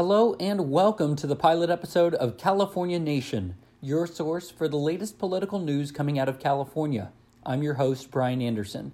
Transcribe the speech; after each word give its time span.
Hello 0.00 0.34
and 0.40 0.70
welcome 0.70 1.14
to 1.14 1.26
the 1.26 1.36
pilot 1.36 1.68
episode 1.68 2.14
of 2.14 2.38
California 2.38 2.98
Nation, 2.98 3.54
your 3.82 4.06
source 4.06 4.50
for 4.50 4.66
the 4.66 4.78
latest 4.78 5.18
political 5.18 5.58
news 5.58 5.92
coming 5.92 6.18
out 6.18 6.26
of 6.26 6.38
California. 6.38 7.12
I'm 7.44 7.62
your 7.62 7.74
host, 7.74 8.10
Brian 8.10 8.40
Anderson. 8.40 8.92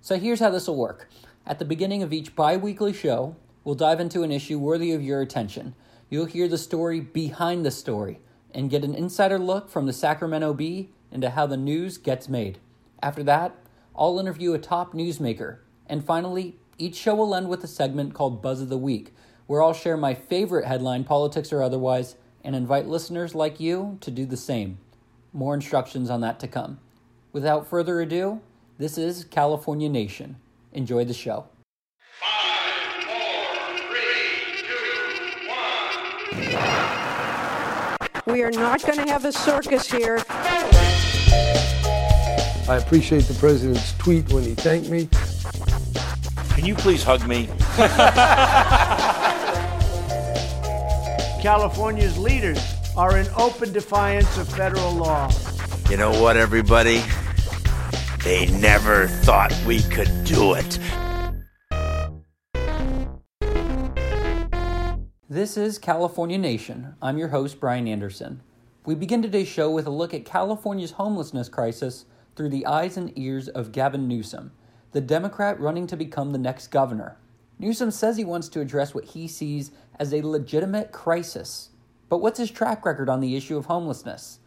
So 0.00 0.18
here's 0.18 0.40
how 0.40 0.50
this 0.50 0.66
will 0.66 0.74
work. 0.74 1.08
At 1.46 1.60
the 1.60 1.64
beginning 1.64 2.02
of 2.02 2.12
each 2.12 2.34
bi 2.34 2.56
weekly 2.56 2.92
show, 2.92 3.36
we'll 3.62 3.76
dive 3.76 4.00
into 4.00 4.24
an 4.24 4.32
issue 4.32 4.58
worthy 4.58 4.90
of 4.90 5.00
your 5.00 5.20
attention. 5.20 5.76
You'll 6.10 6.24
hear 6.24 6.48
the 6.48 6.58
story 6.58 6.98
behind 6.98 7.64
the 7.64 7.70
story 7.70 8.18
and 8.52 8.68
get 8.68 8.82
an 8.82 8.96
insider 8.96 9.38
look 9.38 9.68
from 9.68 9.86
the 9.86 9.92
Sacramento 9.92 10.54
Bee 10.54 10.90
into 11.12 11.30
how 11.30 11.46
the 11.46 11.56
news 11.56 11.98
gets 11.98 12.28
made. 12.28 12.58
After 13.00 13.22
that, 13.22 13.54
I'll 13.94 14.18
interview 14.18 14.54
a 14.54 14.58
top 14.58 14.92
newsmaker. 14.92 15.58
And 15.86 16.04
finally, 16.04 16.56
each 16.78 16.96
show 16.96 17.14
will 17.14 17.36
end 17.36 17.48
with 17.48 17.62
a 17.62 17.68
segment 17.68 18.12
called 18.12 18.42
Buzz 18.42 18.60
of 18.60 18.70
the 18.70 18.76
Week 18.76 19.14
where 19.48 19.60
I'll 19.62 19.72
share 19.72 19.96
my 19.96 20.14
favorite 20.14 20.66
headline, 20.66 21.02
politics 21.04 21.52
or 21.52 21.62
otherwise, 21.62 22.16
and 22.44 22.54
invite 22.54 22.86
listeners 22.86 23.34
like 23.34 23.58
you 23.58 23.96
to 24.02 24.10
do 24.10 24.26
the 24.26 24.36
same. 24.36 24.78
More 25.32 25.54
instructions 25.54 26.10
on 26.10 26.20
that 26.20 26.38
to 26.40 26.46
come. 26.46 26.78
Without 27.32 27.66
further 27.66 28.00
ado, 28.00 28.42
this 28.76 28.98
is 28.98 29.24
California 29.24 29.88
Nation. 29.88 30.36
Enjoy 30.74 31.02
the 31.02 31.14
show. 31.14 31.46
Five, 32.20 33.02
four, 33.06 33.78
three, 33.88 34.60
two, 34.68 35.48
one. 38.26 38.34
We 38.34 38.42
are 38.42 38.50
not 38.50 38.82
going 38.82 38.98
to 38.98 39.10
have 39.10 39.24
a 39.24 39.32
circus 39.32 39.90
here. 39.90 40.22
I 42.68 42.76
appreciate 42.76 43.22
the 43.22 43.34
president's 43.40 43.96
tweet 43.96 44.30
when 44.30 44.44
he 44.44 44.54
thanked 44.54 44.90
me. 44.90 45.08
Can 46.54 46.66
you 46.66 46.74
please 46.74 47.02
hug 47.02 47.26
me? 47.26 47.48
California's 51.40 52.18
leaders 52.18 52.58
are 52.96 53.16
in 53.16 53.28
open 53.36 53.72
defiance 53.72 54.36
of 54.38 54.48
federal 54.48 54.92
law. 54.92 55.30
You 55.88 55.96
know 55.96 56.10
what, 56.20 56.36
everybody? 56.36 57.00
They 58.24 58.46
never 58.58 59.06
thought 59.06 59.56
we 59.64 59.82
could 59.82 60.24
do 60.24 60.54
it. 60.54 60.80
This 65.30 65.56
is 65.56 65.78
California 65.78 66.38
Nation. 66.38 66.96
I'm 67.00 67.18
your 67.18 67.28
host, 67.28 67.60
Brian 67.60 67.86
Anderson. 67.86 68.42
We 68.84 68.96
begin 68.96 69.22
today's 69.22 69.46
show 69.46 69.70
with 69.70 69.86
a 69.86 69.90
look 69.90 70.12
at 70.12 70.24
California's 70.24 70.90
homelessness 70.92 71.48
crisis 71.48 72.06
through 72.34 72.48
the 72.48 72.66
eyes 72.66 72.96
and 72.96 73.16
ears 73.16 73.46
of 73.46 73.70
Gavin 73.70 74.08
Newsom, 74.08 74.50
the 74.90 75.00
Democrat 75.00 75.60
running 75.60 75.86
to 75.86 75.96
become 75.96 76.32
the 76.32 76.38
next 76.38 76.68
governor. 76.68 77.16
Newsom 77.60 77.90
says 77.90 78.16
he 78.16 78.24
wants 78.24 78.48
to 78.48 78.60
address 78.60 78.94
what 78.94 79.04
he 79.04 79.28
sees 79.28 79.72
as 79.98 80.12
a 80.12 80.22
legitimate 80.22 80.92
crisis. 80.92 81.70
But 82.08 82.18
what's 82.18 82.38
his 82.38 82.50
track 82.50 82.86
record 82.86 83.08
on 83.08 83.20
the 83.20 83.36
issue 83.36 83.56
of 83.56 83.66
homelessness? 83.66 84.38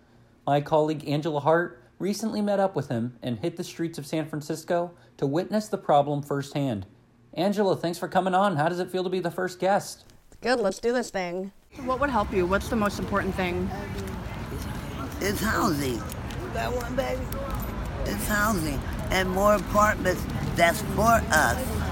My 0.47 0.61
colleague 0.61 1.07
Angela 1.07 1.39
Hart 1.39 1.83
recently 1.99 2.41
met 2.41 2.59
up 2.59 2.75
with 2.75 2.89
him 2.89 3.17
and 3.21 3.39
hit 3.39 3.57
the 3.57 3.63
streets 3.63 3.97
of 3.97 4.07
San 4.07 4.27
Francisco 4.27 4.91
to 5.17 5.27
witness 5.27 5.67
the 5.67 5.77
problem 5.77 6.23
firsthand. 6.23 6.85
Angela, 7.33 7.75
thanks 7.75 7.99
for 7.99 8.07
coming 8.07 8.33
on. 8.33 8.55
How 8.55 8.67
does 8.67 8.79
it 8.79 8.89
feel 8.89 9.03
to 9.03 9.09
be 9.09 9.19
the 9.19 9.31
first 9.31 9.59
guest? 9.59 10.05
Good, 10.41 10.59
let's 10.59 10.79
do 10.79 10.91
this 10.91 11.11
thing. 11.11 11.51
What 11.83 11.99
would 11.99 12.09
help 12.09 12.33
you? 12.33 12.45
What's 12.45 12.69
the 12.69 12.75
most 12.75 12.99
important 12.99 13.35
thing? 13.35 13.69
It's 15.21 15.39
housing. 15.39 15.93
You 15.93 16.49
got 16.53 16.75
one, 16.75 16.95
baby? 16.95 17.21
It's 18.05 18.27
housing. 18.27 18.79
And 19.11 19.29
more 19.29 19.55
apartments 19.55 20.23
that's 20.55 20.81
for 20.81 21.21
us. 21.29 21.90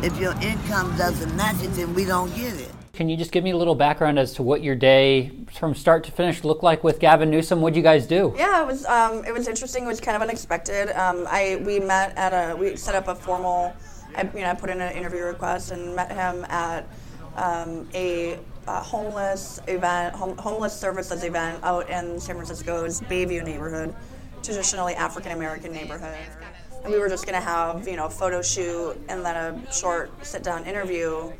You 0.00 0.08
know, 0.10 0.14
if 0.14 0.20
your 0.20 0.32
income 0.40 0.96
doesn't 0.96 1.34
match 1.36 1.62
it, 1.62 1.68
then 1.74 1.94
we 1.94 2.04
don't 2.04 2.34
get 2.34 2.54
it. 2.54 2.70
Can 2.92 3.08
you 3.08 3.16
just 3.16 3.30
give 3.30 3.44
me 3.44 3.52
a 3.52 3.56
little 3.56 3.74
background 3.74 4.18
as 4.18 4.34
to 4.34 4.42
what 4.42 4.62
your 4.62 4.74
day 4.74 5.30
from 5.52 5.74
start 5.74 6.04
to 6.04 6.12
finish 6.12 6.42
looked 6.42 6.64
like 6.64 6.82
with 6.82 6.98
Gavin 6.98 7.30
Newsom? 7.30 7.60
What'd 7.60 7.76
you 7.76 7.82
guys 7.82 8.06
do? 8.06 8.34
Yeah, 8.36 8.62
it 8.62 8.66
was 8.66 8.84
um, 8.86 9.24
it 9.24 9.32
was 9.32 9.46
interesting. 9.46 9.84
It 9.84 9.86
was 9.86 10.00
kind 10.00 10.16
of 10.16 10.22
unexpected. 10.22 10.90
Um, 10.98 11.26
I 11.28 11.62
we 11.64 11.78
met 11.78 12.16
at 12.16 12.32
a 12.32 12.56
we 12.56 12.76
set 12.76 12.94
up 12.94 13.06
a 13.08 13.14
formal. 13.14 13.72
I, 14.16 14.22
you 14.34 14.40
know, 14.40 14.50
I 14.50 14.54
put 14.54 14.70
in 14.70 14.80
an 14.80 14.96
interview 14.96 15.22
request 15.22 15.70
and 15.70 15.94
met 15.94 16.10
him 16.10 16.44
at 16.48 16.88
um, 17.36 17.88
a, 17.94 18.38
uh 18.66 18.82
homeless 18.82 19.60
event, 19.68 20.16
hom- 20.16 20.36
homeless 20.38 20.78
services 20.78 21.22
event 21.22 21.62
out 21.62 21.88
in 21.88 22.18
San 22.18 22.34
Francisco's 22.34 23.00
Bayview 23.02 23.44
neighborhood, 23.44 23.94
traditionally 24.42 24.94
African 24.94 25.32
American 25.32 25.72
neighborhood. 25.72 26.16
We 26.88 26.98
were 26.98 27.08
just 27.10 27.26
gonna 27.26 27.40
have 27.40 27.86
you 27.86 27.96
know 27.96 28.06
a 28.06 28.10
photo 28.10 28.40
shoot 28.40 28.96
and 29.10 29.22
then 29.22 29.36
a 29.36 29.72
short 29.72 30.10
sit 30.24 30.42
down 30.42 30.64
interview. 30.64 31.30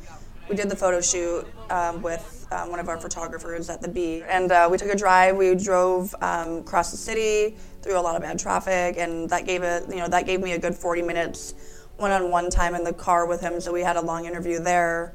We 0.49 0.57
did 0.57 0.69
the 0.69 0.77
photo 0.77 1.01
shoot 1.01 1.47
um, 1.71 2.03
with 2.03 2.47
um, 2.51 2.71
one 2.71 2.81
of 2.81 2.89
our 2.89 2.99
photographers 2.99 3.71
at 3.71 3.81
the 3.81 3.89
Bee, 3.89 4.23
and 4.29 4.53
uh, 4.53 4.69
we 4.71 4.77
took 4.77 4.89
a 4.89 4.97
drive. 4.97 5.37
We 5.37 5.55
drove 5.55 6.15
um, 6.21 6.59
across 6.59 6.91
the 6.91 6.99
city 6.99 7.57
through 7.81 7.99
a 7.99 8.01
lot 8.01 8.15
of 8.15 8.23
bad 8.23 8.39
traffic, 8.39 8.99
and 8.99 9.29
that 9.31 9.47
gave 9.47 9.63
it 9.63 9.85
you 9.89 9.97
know 9.97 10.09
that 10.09 10.27
gave 10.27 10.41
me 10.43 10.53
a 10.53 10.59
good 10.59 10.75
40 10.75 11.01
minutes 11.01 11.55
one-on-one 11.97 12.51
time 12.51 12.75
in 12.75 12.85
the 12.85 12.93
car 12.93 13.27
with 13.27 13.41
him. 13.41 13.59
So 13.59 13.73
we 13.73 13.81
had 13.81 13.97
a 13.97 14.03
long 14.03 14.27
interview 14.27 14.59
there, 14.59 15.15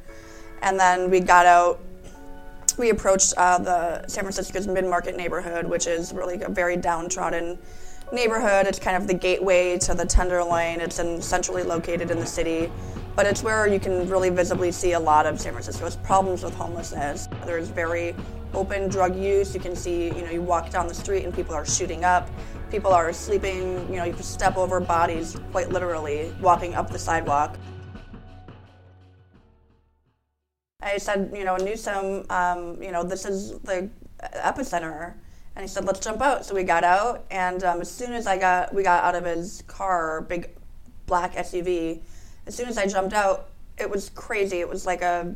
and 0.64 0.80
then 0.80 1.12
we 1.12 1.20
got 1.20 1.46
out 1.46 1.80
we 2.78 2.90
approached 2.90 3.36
uh, 3.38 3.60
the 3.60 4.08
San 4.08 4.24
Francisco's 4.24 4.68
mid-market 4.68 5.16
neighborhood, 5.16 5.68
which 5.68 5.86
is 5.86 6.12
really 6.12 6.42
a 6.42 6.50
very 6.50 6.76
downtrodden 6.76 7.60
neighborhood. 8.13 8.68
It's 8.68 8.79
kind 8.79 8.96
of 8.96 9.07
the 9.07 9.13
gateway 9.13 9.78
to 9.79 9.94
the 9.94 10.06
Tenderloin. 10.06 10.79
It's 10.79 11.00
in, 11.00 11.22
centrally 11.22 11.63
located 11.63 12.12
in 12.12 12.19
the 12.19 12.25
city, 12.25 12.72
but 13.16 13.25
it's 13.25 13.44
where 13.44 13.68
you 13.68 13.79
can 13.79 14.07
really 14.07 14.29
visibly 14.29 14.72
see 14.72 14.94
a 14.94 15.00
lot 15.00 15.25
of 15.25 15.41
San 15.41 15.51
Francisco's 15.51 15.96
problems 15.97 16.44
with 16.44 16.53
homelessness. 16.53 17.28
There's 17.46 17.68
very 17.68 18.16
open 18.53 18.88
drug 18.88 19.16
use. 19.16 19.53
You 19.53 19.59
can 19.59 19.75
see, 19.75 20.06
you 20.06 20.22
know, 20.22 20.29
you 20.29 20.41
walk 20.41 20.69
down 20.69 20.88
the 20.88 20.94
street 20.94 21.25
and 21.25 21.34
people 21.34 21.56
are 21.56 21.66
shooting 21.66 22.06
up. 22.06 22.29
People 22.69 22.91
are 22.91 23.12
sleeping, 23.12 23.88
you 23.90 23.97
know, 23.97 24.03
you 24.03 24.16
step 24.22 24.57
over 24.57 24.80
bodies 24.80 25.38
quite 25.51 25.69
literally 25.69 26.34
walking 26.40 26.75
up 26.75 26.90
the 26.90 27.00
sidewalk. 27.00 27.57
I 30.81 30.97
said, 30.97 31.31
you 31.35 31.45
know, 31.45 31.56
Newsom, 31.56 32.25
um, 32.30 32.81
you 32.81 32.91
know, 32.91 33.03
this 33.03 33.25
is 33.25 33.59
the 33.59 33.90
epicenter. 34.35 35.16
And 35.56 35.64
he 35.64 35.68
said, 35.68 35.86
let's 35.86 36.00
jump 36.00 36.22
out. 36.22 36.46
So 36.46 36.56
we 36.56 36.64
got 36.64 36.84
out, 36.84 37.25
and 37.30 37.64
um, 37.64 37.81
as 37.81 37.91
soon 37.91 38.14
as 38.14 38.25
I 38.25 38.38
got, 38.38 38.74
we 38.74 38.81
got 38.81 39.03
out 39.03 39.16
of 39.16 39.25
his 39.25 39.64
car, 39.68 40.22
big 40.22 40.50
black 41.06 41.36
SUV. 41.36 42.02
As 42.47 42.56
soon 42.56 42.68
as 42.68 42.78
I 42.78 42.88
jumped 42.88 43.14
out, 43.14 43.50
it 43.78 43.90
was 43.90 44.09
crazy. 44.09 44.59
It 44.59 44.69
was 44.69 44.86
like 44.86 45.02
a, 45.02 45.36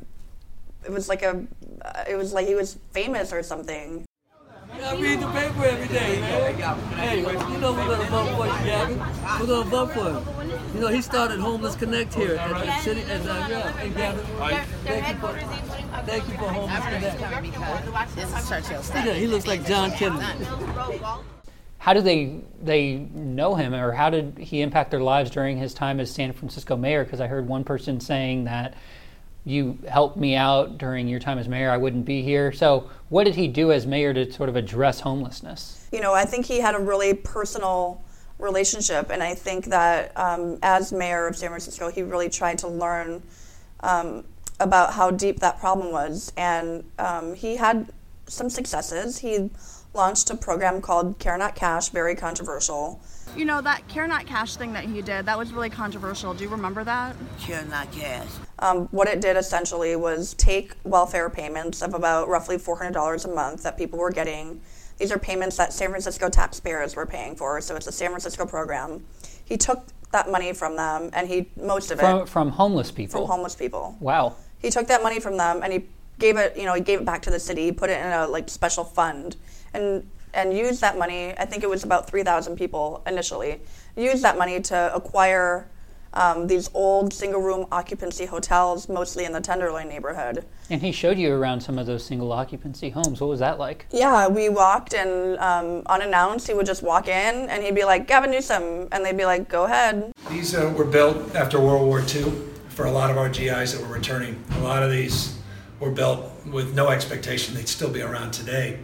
it 0.84 0.92
was 0.92 1.08
like 1.08 1.22
a, 1.22 1.46
uh, 1.84 2.04
it 2.10 2.16
was 2.16 2.34
like 2.34 2.48
he 2.48 2.56
was 2.56 2.80
famous 2.92 3.32
or 3.32 3.44
something. 3.44 4.07
I 4.84 4.96
read 5.00 5.20
the 5.20 5.28
paper 5.28 5.66
every 5.66 5.88
day, 5.88 6.22
man. 6.22 6.80
Hey, 6.98 7.20
you 7.20 7.58
know 7.58 7.74
we're 7.74 7.88
gonna 7.88 8.10
vote 8.10 8.36
for 8.36 8.46
you, 8.46 8.66
Gavin. 8.66 9.00
We're 9.40 9.48
gonna 9.48 9.70
vote 9.70 9.92
for 9.92 10.12
him. 10.12 10.50
You 10.76 10.82
know, 10.82 10.88
he 10.88 11.02
started 11.02 11.40
Homeless 11.40 11.76
Connect 11.76 12.14
here 12.14 12.36
at 12.36 12.66
the 12.66 12.80
city. 12.82 13.02
At 13.02 13.24
the, 13.24 13.30
yeah. 13.30 13.72
Hey, 13.74 13.90
Gavin, 13.90 14.26
thank 14.84 15.08
you 15.08 15.16
for, 15.16 15.34
thank 16.06 16.28
you 16.28 16.34
for 16.36 16.50
Homeless 16.50 16.84
Connect. 16.86 18.16
This 18.16 18.30
is 18.30 18.50
Churchill's 18.50 18.90
Yeah, 18.94 19.14
he 19.14 19.28
looks 19.28 19.48
like 19.48 19.66
John 19.66 19.92
Kennedy. 19.92 20.26
How 21.80 21.94
did 21.94 22.04
they 22.04 22.42
they 22.62 22.98
know 23.14 23.56
him, 23.56 23.74
or 23.74 23.92
how 23.94 24.10
did 24.10 24.38
he 24.38 24.62
impact 24.62 24.92
their 24.92 25.02
lives 25.02 25.30
during 25.30 25.58
his 25.58 25.74
time 25.74 26.00
as 26.00 26.12
San 26.12 26.34
Francisco 26.34 26.76
mayor? 26.76 27.04
Because 27.04 27.22
I 27.22 27.28
heard 27.28 27.48
one 27.48 27.64
person 27.64 28.00
saying 28.00 28.44
that 28.44 28.76
you 29.46 29.78
helped 29.88 30.18
me 30.18 30.36
out 30.36 30.78
during 30.78 31.08
your 31.08 31.20
time 31.20 31.38
as 31.38 31.48
mayor, 31.48 31.72
I 31.72 31.78
wouldn't 31.78 32.06
be 32.06 32.22
here. 32.22 32.52
So, 32.52 32.90
what 33.10 33.24
did 33.24 33.36
he 33.36 33.48
do 33.48 33.72
as 33.72 33.88
mayor 33.88 34.14
to 34.14 34.32
sort 34.32 34.50
of 34.50 34.56
address 34.56 35.00
homelessness? 35.00 35.78
you 35.92 36.02
know, 36.02 36.14
I 36.14 36.26
think 36.26 36.46
he 36.46 36.60
had 36.60 36.76
a 36.76 36.80
really 36.80 37.14
personal 37.14 38.04
relationship, 38.40 39.10
and 39.10 39.24
I 39.24 39.34
think 39.34 39.66
that 39.66 40.12
um, 40.18 40.60
as 40.62 40.92
mayor 40.92 41.28
of 41.28 41.36
San 41.36 41.50
Francisco, 41.50 41.90
he 41.90 42.04
really 42.04 42.30
tried 42.30 42.60
to 42.60 42.68
learn 42.68 43.24
um, 43.80 44.24
about 44.60 44.94
how 44.94 45.12
deep 45.12 45.40
that 45.40 45.60
problem 45.60 45.92
was, 45.92 46.32
and 46.36 46.84
um, 47.00 47.34
he 47.34 47.56
had 47.56 47.92
some 48.28 48.50
successes. 48.50 49.20
He 49.20 49.50
launched 49.94 50.30
a 50.30 50.36
program 50.36 50.82
called 50.82 51.20
Care 51.20 51.38
Not 51.38 51.56
Cash, 51.56 51.90
very 51.90 52.16
controversial. 52.16 53.00
You 53.38 53.46
know, 53.46 53.62
that 53.62 53.88
Care 53.88 54.08
Not 54.08 54.26
Cash 54.26 54.56
thing 54.56 54.74
that 54.74 54.86
he 54.86 55.04
did, 55.04 55.28
that 55.28 55.38
was 55.38 55.54
really 55.54 55.70
controversial. 55.70 56.34
Do 56.34 56.44
you 56.44 56.50
remember 56.50 56.84
that? 56.84 57.16
Care 57.40 57.64
not 57.66 57.92
cash. 57.92 58.28
Um, 58.58 58.88
what 58.88 59.08
it 59.08 59.22
did 59.22 59.38
essentially 59.38 59.96
was 59.96 60.34
take 60.34 60.74
welfare 60.84 61.30
payments 61.30 61.84
of 61.84 61.94
about 61.94 62.28
roughly 62.30 62.58
$400 62.58 63.26
a 63.26 63.28
month 63.28 63.62
that 63.62 63.78
people 63.78 64.00
were 64.00 64.10
getting. 64.10 64.60
These 64.98 65.12
are 65.12 65.20
payments 65.20 65.56
that 65.58 65.72
San 65.72 65.90
Francisco 65.90 66.30
taxpayers 66.30 66.96
were 66.96 67.06
paying 67.06 67.36
for, 67.36 67.62
so 67.62 67.76
it's 67.76 67.86
a 67.86 67.92
San 67.92 68.10
Francisco 68.10 68.48
program. 68.48 69.06
He 69.46 69.56
took 69.56 69.86
that 70.12 70.32
money 70.32 70.52
from 70.52 70.76
them, 70.76 71.12
and 71.14 71.28
he 71.28 71.48
most 71.58 71.92
of 71.92 72.00
it 72.00 72.02
From, 72.02 72.26
from 72.26 72.50
homeless 72.50 72.90
people. 72.90 73.20
from 73.22 73.28
homeless 73.30 73.54
people. 73.54 73.96
Wow. 74.00 74.36
He 74.60 74.72
took 74.72 74.88
that 74.88 75.04
money 75.04 75.20
from 75.20 75.38
them 75.38 75.62
and 75.62 75.72
he 75.72 75.86
gave 76.18 76.38
it, 76.38 76.58
you 76.58 76.64
know, 76.64 76.74
he 76.74 76.82
gave 76.82 77.02
it 77.02 77.06
back 77.06 77.22
to 77.24 77.30
the 77.30 77.40
city. 77.40 77.66
He 77.66 77.72
put 77.72 77.92
it 77.92 78.04
in 78.04 78.12
a 78.12 78.26
like 78.26 78.50
special 78.50 78.84
fund 78.84 79.36
and 79.76 80.10
and 80.38 80.56
used 80.56 80.80
that 80.82 80.98
money. 80.98 81.34
I 81.38 81.46
think 81.46 81.64
it 81.64 81.70
was 81.70 81.84
about 81.84 82.10
three 82.10 82.24
thousand 82.24 82.56
people 82.56 83.04
initially. 83.06 83.60
Used 83.98 84.24
that 84.24 84.38
money 84.38 84.62
to 84.62 84.96
acquire 84.96 85.68
um, 86.14 86.48
these 86.48 86.70
old 86.74 87.14
single 87.14 87.42
room 87.42 87.66
occupancy 87.72 88.26
hotels, 88.26 88.88
mostly 88.88 89.26
in 89.26 89.34
the 89.34 89.42
Tenderloin 89.42 89.90
neighborhood. 89.90 90.46
And 90.70 90.82
he 90.82 90.92
showed 90.92 91.18
you 91.18 91.34
around 91.34 91.62
some 91.62 91.78
of 91.78 91.86
those 91.86 92.04
single 92.04 92.32
occupancy 92.32 92.90
homes. 92.90 93.20
What 93.20 93.30
was 93.30 93.40
that 93.40 93.60
like? 93.60 93.88
Yeah, 93.92 94.28
we 94.28 94.50
walked 94.50 94.94
and 94.94 95.38
um, 95.40 95.84
unannounced, 95.88 96.48
he 96.48 96.54
would 96.54 96.66
just 96.66 96.82
walk 96.82 97.08
in 97.08 97.50
and 97.50 97.62
he'd 97.64 97.76
be 97.76 97.84
like, 97.84 98.08
Gavin 98.08 98.32
Newsom. 98.32 98.88
And 98.92 99.06
they'd 99.06 99.18
be 99.18 99.26
like, 99.26 99.48
go 99.50 99.66
ahead. 99.66 100.12
These 100.30 100.56
uh, 100.56 100.74
were 100.76 100.86
built 100.86 101.36
after 101.36 101.60
World 101.60 101.86
War 101.86 102.00
II 102.00 102.32
for 102.70 102.86
a 102.86 102.92
lot 102.92 103.12
of 103.12 103.18
our 103.18 103.30
GIs 103.30 103.74
that 103.74 103.82
were 103.82 103.94
returning. 103.94 104.42
A 104.54 104.60
lot 104.60 104.82
of 104.82 104.90
these 104.90 105.38
were 105.80 105.92
built 105.92 106.32
with 106.48 106.74
no 106.74 106.90
expectation 106.90 107.54
they'd 107.54 107.68
still 107.68 107.92
be 107.92 108.02
around 108.02 108.32
today. 108.32 108.80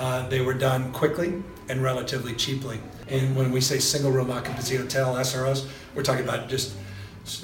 Uh, 0.00 0.26
they 0.28 0.40
were 0.40 0.54
done 0.54 0.90
quickly 0.92 1.42
and 1.68 1.82
relatively 1.82 2.32
cheaply. 2.32 2.80
And 3.08 3.36
when 3.36 3.52
we 3.52 3.60
say 3.60 3.78
single 3.78 4.10
room 4.10 4.30
occupancy 4.30 4.76
hotel, 4.76 5.14
SROs, 5.16 5.68
we're 5.94 6.02
talking 6.02 6.24
about 6.24 6.48
just, 6.48 6.74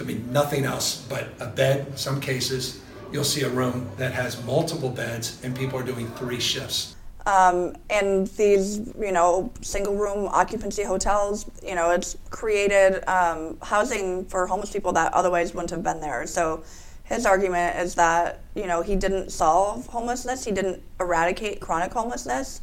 I 0.01 0.05
mean, 0.05 0.33
nothing 0.33 0.65
else 0.65 1.07
but 1.07 1.29
a 1.39 1.49
bed. 1.49 1.99
Some 1.99 2.19
cases, 2.19 2.81
you'll 3.13 3.25
see 3.25 3.43
a 3.43 3.51
room 3.51 3.91
that 3.99 4.15
has 4.15 4.43
multiple 4.45 4.89
beds 4.89 5.39
and 5.45 5.55
people 5.55 5.79
are 5.79 5.83
doing 5.83 6.09
three 6.13 6.41
shifts. 6.41 6.97
Um, 7.27 7.77
and 7.91 8.27
these, 8.29 8.79
you 8.99 9.13
know, 9.13 9.53
single 9.61 9.95
room 9.95 10.27
occupancy 10.27 10.85
hotels, 10.85 11.45
you 11.63 11.75
know, 11.75 11.91
it's 11.91 12.17
created 12.31 13.07
um, 13.07 13.59
housing 13.61 14.25
for 14.25 14.47
homeless 14.47 14.73
people 14.73 14.93
that 14.93 15.13
otherwise 15.13 15.53
wouldn't 15.53 15.73
have 15.73 15.83
been 15.83 16.01
there. 16.01 16.27
So 16.27 16.65
his 17.07 17.25
argument 17.25 17.77
is 17.79 17.95
that, 17.95 18.41
you 18.55 18.67
know, 18.67 18.83
he 18.83 18.97
didn't 18.97 19.31
solve 19.31 19.87
homelessness, 19.87 20.45
he 20.45 20.51
didn't 20.53 20.83
eradicate 21.01 21.61
chronic 21.61 21.93
homelessness, 21.93 22.61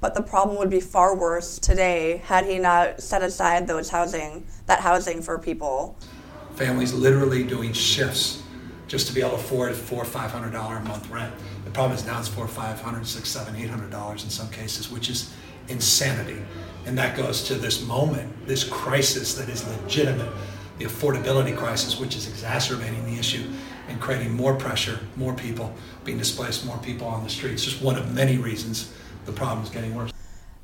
but 0.00 0.14
the 0.14 0.22
problem 0.22 0.56
would 0.58 0.70
be 0.70 0.80
far 0.80 1.14
worse 1.14 1.58
today 1.58 2.22
had 2.24 2.46
he 2.46 2.58
not 2.58 3.02
set 3.02 3.22
aside 3.22 3.66
those 3.66 3.90
housing, 3.90 4.46
that 4.66 4.80
housing 4.80 5.20
for 5.20 5.38
people. 5.38 5.96
Families 6.54 6.94
literally 6.94 7.44
doing 7.44 7.72
shifts 7.72 8.42
just 8.88 9.06
to 9.06 9.14
be 9.14 9.20
able 9.20 9.30
to 9.30 9.36
afford 9.36 9.74
four 9.74 10.04
five 10.04 10.30
hundred 10.30 10.52
dollar 10.52 10.76
a 10.76 10.84
month 10.84 11.08
rent. 11.10 11.32
The 11.64 11.70
problem 11.70 11.96
is 11.96 12.04
now 12.04 12.18
it's 12.18 12.28
four, 12.28 12.48
five 12.48 12.80
hundred, 12.80 13.06
six, 13.06 13.28
seven, 13.28 13.56
eight 13.56 13.70
hundred 13.70 13.90
dollars 13.90 14.24
in 14.24 14.30
some 14.30 14.50
cases, 14.50 14.90
which 14.90 15.08
is 15.08 15.32
insanity. 15.68 16.42
And 16.84 16.98
that 16.98 17.16
goes 17.16 17.44
to 17.44 17.54
this 17.54 17.86
moment, 17.86 18.46
this 18.46 18.64
crisis 18.64 19.34
that 19.34 19.48
is 19.48 19.66
legitimate, 19.80 20.30
the 20.78 20.86
affordability 20.86 21.56
crisis, 21.56 21.98
which 21.98 22.16
is 22.16 22.26
exacerbating 22.28 23.04
the 23.04 23.18
issue 23.18 23.44
and 23.92 24.00
creating 24.00 24.32
more 24.32 24.54
pressure, 24.54 24.98
more 25.16 25.34
people 25.34 25.72
being 26.04 26.18
displaced, 26.18 26.64
more 26.64 26.78
people 26.78 27.06
on 27.06 27.22
the 27.22 27.30
streets. 27.30 27.64
Just 27.64 27.82
one 27.82 27.96
of 27.96 28.12
many 28.12 28.38
reasons 28.38 28.92
the 29.26 29.32
problem 29.32 29.64
is 29.64 29.70
getting 29.70 29.94
worse. 29.94 30.12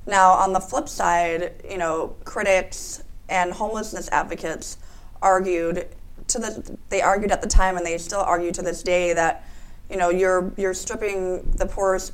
Now, 0.07 0.33
on 0.33 0.53
the 0.53 0.61
flip 0.61 0.89
side, 0.89 1.63
you 1.71 1.79
know, 1.79 2.17
critics 2.25 3.05
and 3.29 3.53
homelessness 3.53 4.09
advocates 4.11 4.79
argued 5.21 5.89
to 6.29 6.39
the 6.39 6.77
they 6.89 7.03
argued 7.03 7.31
at 7.31 7.43
the 7.43 7.49
time 7.49 7.77
and 7.77 7.85
they 7.85 7.99
still 7.99 8.21
argue 8.21 8.53
to 8.53 8.63
this 8.63 8.83
day 8.83 9.13
that 9.13 9.45
you 9.91 9.97
know 9.97 10.11
you're 10.11 10.53
you're 10.57 10.75
stripping 10.75 11.43
the 11.57 11.67
poorest 11.67 12.13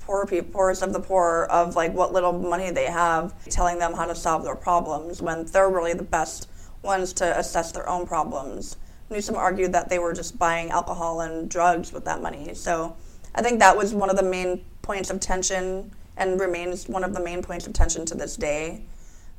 poor 0.00 0.24
people 0.26 0.50
poorest 0.52 0.82
of 0.82 0.92
the 0.92 1.00
poor 1.00 1.46
of 1.50 1.74
like 1.74 1.92
what 1.92 2.12
little 2.12 2.32
money 2.32 2.70
they 2.70 2.86
have 2.86 3.34
telling 3.50 3.78
them 3.78 3.92
how 3.92 4.06
to 4.06 4.14
solve 4.14 4.44
their 4.44 4.54
problems 4.54 5.20
when 5.20 5.44
they're 5.46 5.68
really 5.68 5.92
the 5.92 6.04
best 6.04 6.48
ones 6.82 7.12
to 7.12 7.38
assess 7.38 7.72
their 7.72 7.88
own 7.88 8.06
problems 8.06 8.76
newsom 9.10 9.34
argued 9.34 9.72
that 9.72 9.88
they 9.88 9.98
were 9.98 10.12
just 10.12 10.38
buying 10.38 10.70
alcohol 10.70 11.20
and 11.20 11.48
drugs 11.48 11.92
with 11.92 12.04
that 12.04 12.20
money 12.22 12.54
so 12.54 12.96
i 13.34 13.42
think 13.42 13.58
that 13.58 13.76
was 13.76 13.94
one 13.94 14.10
of 14.10 14.16
the 14.16 14.22
main 14.22 14.64
points 14.82 15.10
of 15.10 15.20
tension 15.20 15.90
and 16.16 16.40
remains 16.40 16.88
one 16.88 17.04
of 17.04 17.14
the 17.14 17.20
main 17.20 17.42
points 17.42 17.66
of 17.66 17.72
tension 17.72 18.04
to 18.06 18.14
this 18.14 18.36
day 18.36 18.82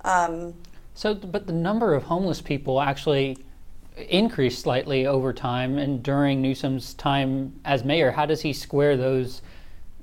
um, 0.03 0.53
So, 0.93 1.13
but 1.13 1.47
the 1.47 1.53
number 1.53 1.93
of 1.93 2.03
homeless 2.03 2.41
people 2.41 2.81
actually 2.81 3.37
increased 4.09 4.61
slightly 4.61 5.07
over 5.07 5.33
time 5.33 5.77
and 5.77 6.03
during 6.03 6.41
Newsom's 6.41 6.93
time 6.93 7.59
as 7.65 7.83
mayor. 7.83 8.11
How 8.11 8.25
does 8.25 8.41
he 8.41 8.53
square 8.53 8.95
those 8.95 9.41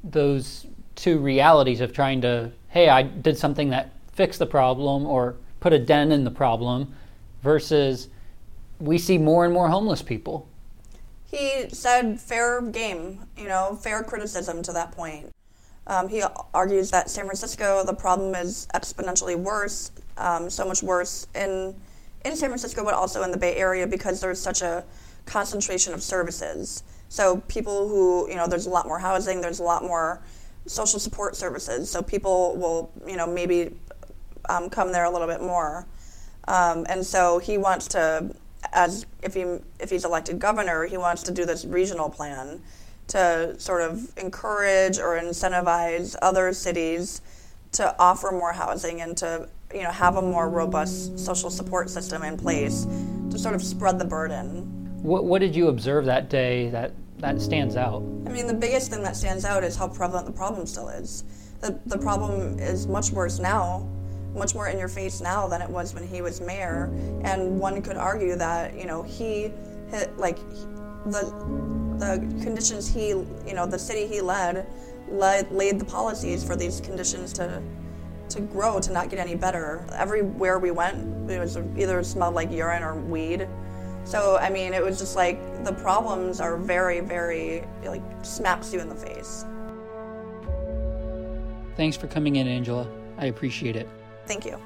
those 0.03 0.67
two 0.97 1.19
realities 1.19 1.81
of 1.81 1.93
trying 1.93 2.21
to, 2.21 2.53
hey, 2.69 2.89
I 2.89 3.03
did 3.03 3.39
something 3.39 3.71
that 3.71 3.93
fixed 4.13 4.39
the 4.39 4.47
problem 4.47 5.07
or 5.07 5.37
put 5.61 5.73
a 5.73 5.79
dent 5.79 6.13
in 6.13 6.25
the 6.25 6.31
problem, 6.31 6.95
versus 7.43 8.09
we 8.81 8.99
see 8.99 9.19
more 9.19 9.45
and 9.45 9.55
more 9.55 9.69
homeless 9.69 10.03
people. 10.03 10.49
he 11.31 11.67
said 11.71 12.21
fair 12.21 12.61
game, 12.63 13.21
you 13.37 13.49
know, 13.49 13.77
fair 13.81 14.03
criticism 14.05 14.63
to 14.63 14.73
that 14.73 14.93
point. 14.93 15.31
Um, 15.87 16.09
he 16.09 16.23
argues 16.55 16.91
that 16.93 17.11
San 17.11 17.25
Francisco, 17.27 17.85
the 17.85 17.93
problem 17.95 18.35
is 18.35 18.67
exponentially 18.75 19.37
worse, 19.37 19.91
um, 20.17 20.49
so 20.49 20.65
much 20.65 20.83
worse 20.83 21.27
in 21.35 21.75
in 22.25 22.37
San 22.37 22.49
Francisco, 22.49 22.83
but 22.85 22.95
also 22.95 23.23
in 23.23 23.31
the 23.31 23.37
Bay 23.37 23.57
Area 23.57 23.87
because 23.87 24.21
there's 24.21 24.41
such 24.41 24.63
a 24.63 24.83
concentration 25.27 25.93
of 25.93 26.03
services. 26.03 26.83
So 27.11 27.39
people 27.49 27.87
who, 27.89 28.29
you 28.31 28.37
know, 28.37 28.47
there's 28.47 28.67
a 28.67 28.71
lot 28.71 28.87
more 28.87 28.99
housing, 28.99 29.43
there's 29.43 29.61
a 29.61 29.63
lot 29.63 29.83
more 29.83 30.23
social 30.67 30.99
support 30.99 31.37
services. 31.37 31.91
So 31.91 32.01
people 32.01 32.57
will, 32.57 32.91
you 33.07 33.17
know, 33.17 33.27
maybe 33.27 33.77
um, 34.49 34.71
come 34.71 34.91
there 34.91 35.05
a 35.05 35.11
little 35.11 35.29
bit 35.29 35.43
more. 35.43 35.87
Um, 36.49 36.87
and 36.89 37.05
so 37.05 37.39
he 37.39 37.59
wants 37.59 37.89
to, 37.89 38.35
as 38.73 39.07
if 39.23 39.35
he 39.35 39.45
if 39.81 39.91
he's 39.91 40.05
elected 40.05 40.39
governor, 40.39 40.85
he 40.87 40.97
wants 40.97 41.23
to 41.25 41.33
do 41.33 41.45
this 41.45 41.65
regional 41.65 42.09
plan 42.09 42.61
to 43.09 43.55
sort 43.59 43.83
of 43.83 44.17
encourage 44.19 44.99
or 44.99 45.19
incentivize 45.21 46.17
other 46.23 46.53
cities 46.53 47.21
to 47.73 47.95
offer 47.99 48.31
more 48.31 48.53
housing 48.53 49.01
and 49.01 49.17
to 49.17 49.49
you 49.75 49.83
know 49.83 49.91
have 49.91 50.17
a 50.17 50.23
more 50.23 50.49
robust 50.49 51.19
social 51.19 51.51
support 51.51 51.91
system 51.91 52.23
in 52.23 52.37
place 52.37 52.87
to 53.31 53.39
sort 53.39 53.55
of 53.55 53.63
spread 53.63 53.99
the 53.99 54.05
burden. 54.05 54.63
What, 55.03 55.25
what 55.25 55.41
did 55.41 55.55
you 55.55 55.69
observe 55.69 56.07
that 56.07 56.31
day 56.31 56.71
that 56.71 56.93
that 57.19 57.41
stands 57.41 57.77
out? 57.77 58.03
I 58.27 58.31
mean, 58.31 58.47
the 58.47 58.55
biggest 58.55 58.91
thing 58.91 59.03
that 59.03 59.17
stands 59.17 59.45
out 59.45 59.65
is 59.65 59.77
how 59.77 59.89
prevalent 59.89 60.27
the 60.27 60.33
problem 60.33 60.67
still 60.67 60.89
is. 60.89 61.25
The, 61.61 61.79
the 61.87 61.99
problem 61.99 62.59
is 62.59 62.87
much 62.87 63.11
worse 63.11 63.39
now, 63.39 63.89
much 64.35 64.55
more 64.55 64.69
in 64.69 64.79
your 64.79 64.89
face 64.89 65.21
now 65.21 65.47
than 65.47 65.63
it 65.63 65.71
was 65.71 65.95
when 65.95 66.07
he 66.07 66.21
was 66.21 66.41
mayor. 66.41 66.91
And 67.23 67.59
one 67.59 67.81
could 67.83 67.97
argue 67.97 68.37
that, 68.37 68.79
you 68.79 68.87
know, 68.87 69.03
he 69.03 69.53
hit, 69.91 70.17
like, 70.19 70.39
the, 71.07 71.33
the 71.99 72.19
conditions 72.43 72.93
he, 72.93 73.09
you 73.09 73.55
know, 73.55 73.67
the 73.67 73.79
city 73.79 74.07
he 74.07 74.21
led, 74.21 74.67
led 75.09 75.51
laid 75.53 75.79
the 75.79 75.85
policies 75.85 76.43
for 76.43 76.57
these 76.57 76.81
conditions 76.81 77.33
to 77.35 77.63
to 78.31 78.41
grow, 78.41 78.81
to 78.81 78.91
not 78.91 79.11
get 79.11 79.19
any 79.19 79.35
better. 79.35 79.87
Everywhere 79.93 80.59
we 80.59 80.71
went, 80.71 81.31
it 81.31 81.39
was 81.39 81.59
either 81.77 82.03
smelled 82.03 82.35
like 82.35 82.51
urine 82.51 82.83
or 82.83 82.95
weed. 82.95 83.47
So 84.05 84.39
I 84.39 84.49
mean, 84.51 84.73
it 84.73 84.83
was 84.83 84.99
just 84.99 85.15
like 85.15 85.65
the 85.65 85.73
problems 85.73 86.41
are 86.41 86.57
very, 86.57 87.01
very 87.01 87.65
like 87.85 88.03
smacks 88.23 88.73
you 88.73 88.81
in 88.81 88.89
the 88.89 88.95
face. 88.95 89.45
Thanks 91.77 91.97
for 91.97 92.07
coming 92.07 92.37
in, 92.37 92.49
Angela. 92.49 92.89
I 93.19 93.27
appreciate 93.27 93.77
it. 93.77 93.89
Thank 94.27 94.47
you. 94.47 94.59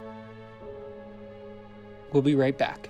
We'll 2.12 2.22
be 2.22 2.34
right 2.34 2.56
back. 2.56 2.88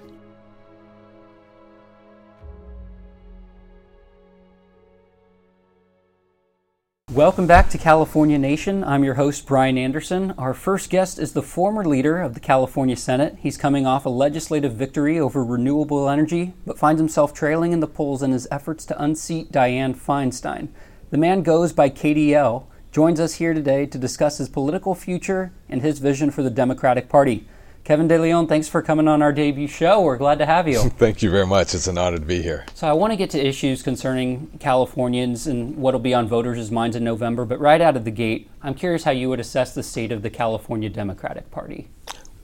Welcome 7.19 7.49
back 7.49 7.69
to 7.71 7.79
California 7.79 8.39
Nation. 8.39 8.85
I'm 8.85 9.03
your 9.03 9.15
host, 9.15 9.45
Brian 9.45 9.77
Anderson. 9.77 10.35
Our 10.39 10.55
first 10.55 10.89
guest 10.89 11.19
is 11.19 11.33
the 11.33 11.43
former 11.43 11.85
leader 11.85 12.21
of 12.21 12.35
the 12.35 12.39
California 12.39 12.97
Senate. 12.97 13.39
He's 13.41 13.57
coming 13.57 13.87
off 13.87 14.07
a 14.07 14.09
legislative 14.09 14.75
victory 14.75 15.19
over 15.19 15.43
renewable 15.43 16.09
energy, 16.09 16.55
but 16.65 16.79
finds 16.79 17.01
himself 17.01 17.35
trailing 17.35 17.73
in 17.73 17.81
the 17.81 17.89
polls 17.89 18.23
in 18.23 18.31
his 18.31 18.47
efforts 18.53 18.85
to 18.87 19.03
unseat 19.03 19.51
Dianne 19.51 19.97
Feinstein. 19.97 20.69
The 21.11 21.19
man 21.19 21.43
goes 21.43 21.73
by 21.73 21.91
KDL, 21.91 22.67
joins 22.99 23.21
us 23.21 23.35
here 23.35 23.55
today 23.55 23.87
to 23.87 23.97
discuss 23.97 24.39
his 24.39 24.49
political 24.49 24.93
future 24.93 25.53
and 25.69 25.83
his 25.83 26.01
vision 26.01 26.33
for 26.33 26.43
the 26.43 26.51
Democratic 26.51 27.09
Party. 27.09 27.47
Kevin 27.85 28.09
De 28.09 28.19
Leon, 28.19 28.49
thanks 28.49 28.67
for 28.67 28.83
coming 28.83 29.07
on 29.07 29.23
our 29.23 29.33
debut 29.33 29.69
show. 29.69 30.01
We're 30.01 30.17
glad 30.17 30.41
to 30.41 30.47
have 30.47 30.67
you. 30.67 30.81
Thank 30.99 31.23
you 31.23 31.31
very 31.31 31.47
much. 31.47 31.77
It's 31.77 31.87
an 31.87 31.97
honor 31.97 32.19
to 32.19 32.25
be 32.25 32.43
here. 32.43 32.67
So, 32.75 32.89
I 32.89 32.93
want 32.95 33.13
to 33.13 33.17
get 33.17 33.31
to 33.31 33.39
issues 33.39 33.85
concerning 33.85 34.51
Californians 34.59 35.47
and 35.47 35.77
what 35.77 35.95
will 35.95 36.01
be 36.01 36.13
on 36.13 36.27
voters' 36.27 36.73
minds 36.73 36.97
in 36.97 37.05
November, 37.05 37.45
but 37.45 37.61
right 37.61 37.81
out 37.81 37.97
of 37.97 38.05
the 38.05 38.11
gate, 38.11 38.51
I'm 38.63 38.75
curious 38.75 39.05
how 39.05 39.13
you 39.13 39.29
would 39.29 39.39
assess 39.39 39.77
the 39.77 39.85
state 39.85 40.11
of 40.11 40.23
the 40.23 40.31
California 40.31 40.89
Democratic 40.89 41.53
Party. 41.53 41.91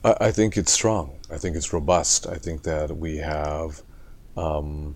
I, 0.05 0.15
I 0.21 0.31
think 0.31 0.55
it's 0.55 0.71
strong. 0.71 1.17
I 1.29 1.37
think 1.37 1.57
it's 1.57 1.73
robust. 1.73 2.27
I 2.27 2.35
think 2.35 2.63
that 2.63 2.95
we 2.95 3.17
have 3.17 3.81
um, 4.37 4.95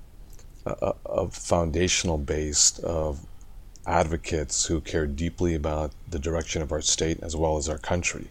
a, 0.65 0.93
a 1.03 1.27
foundational 1.27 2.17
base 2.17 2.79
of 2.79 3.19
advocates 3.85 4.65
who 4.65 4.81
care 4.81 5.07
deeply 5.07 5.55
about 5.55 5.91
the 6.09 6.19
direction 6.19 6.61
of 6.61 6.71
our 6.71 6.81
state 6.81 7.19
as 7.21 7.35
well 7.35 7.57
as 7.57 7.69
our 7.69 7.77
country. 7.77 8.27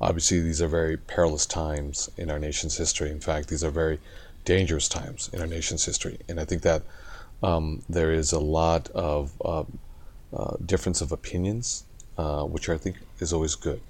Obviously, 0.00 0.40
these 0.40 0.62
are 0.62 0.68
very 0.68 0.96
perilous 0.96 1.46
times 1.46 2.10
in 2.16 2.30
our 2.30 2.38
nation's 2.38 2.76
history. 2.76 3.10
In 3.10 3.20
fact, 3.20 3.48
these 3.48 3.62
are 3.62 3.70
very 3.70 3.98
dangerous 4.44 4.88
times 4.88 5.28
in 5.32 5.40
our 5.40 5.46
nation's 5.46 5.84
history. 5.84 6.18
And 6.28 6.40
I 6.40 6.44
think 6.44 6.62
that 6.62 6.82
um, 7.42 7.82
there 7.88 8.12
is 8.12 8.32
a 8.32 8.40
lot 8.40 8.88
of 8.90 9.32
uh, 9.44 9.64
uh, 10.32 10.56
difference 10.64 11.00
of 11.00 11.12
opinions, 11.12 11.84
uh, 12.16 12.44
which 12.44 12.68
I 12.68 12.76
think 12.76 12.96
is 13.18 13.32
always 13.32 13.54
good. 13.54 13.80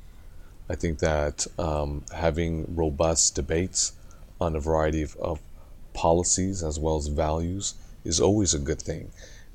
I 0.68 0.74
think 0.74 1.00
that 1.00 1.46
um, 1.58 2.04
having 2.14 2.74
robust 2.74 3.34
debates 3.34 3.92
on 4.40 4.54
a 4.56 4.60
variety 4.60 5.02
of, 5.02 5.16
of, 5.16 5.40
policies 5.92 6.62
as 6.62 6.78
well 6.78 6.96
as 6.96 7.08
values 7.08 7.74
is 8.04 8.20
always 8.20 8.54
a 8.54 8.58
good 8.60 8.80
thing. 8.80 9.10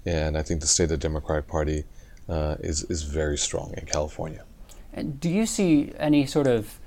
And 0.05 0.37
I 0.37 0.41
think 0.41 0.61
the 0.61 0.67
state 0.67 0.85
of 0.85 0.89
the 0.91 0.97
Democratic 0.97 1.47
Party 1.47 1.83
uh, 2.29 2.55
is, 2.59 2.83
is 2.85 3.03
very 3.03 3.37
strong 3.37 3.73
in 3.77 3.85
California. 3.85 4.43
And 4.93 5.19
do 5.19 5.29
you 5.29 5.45
see 5.45 5.91
any 5.97 6.25
sort 6.25 6.47
of 6.47 6.79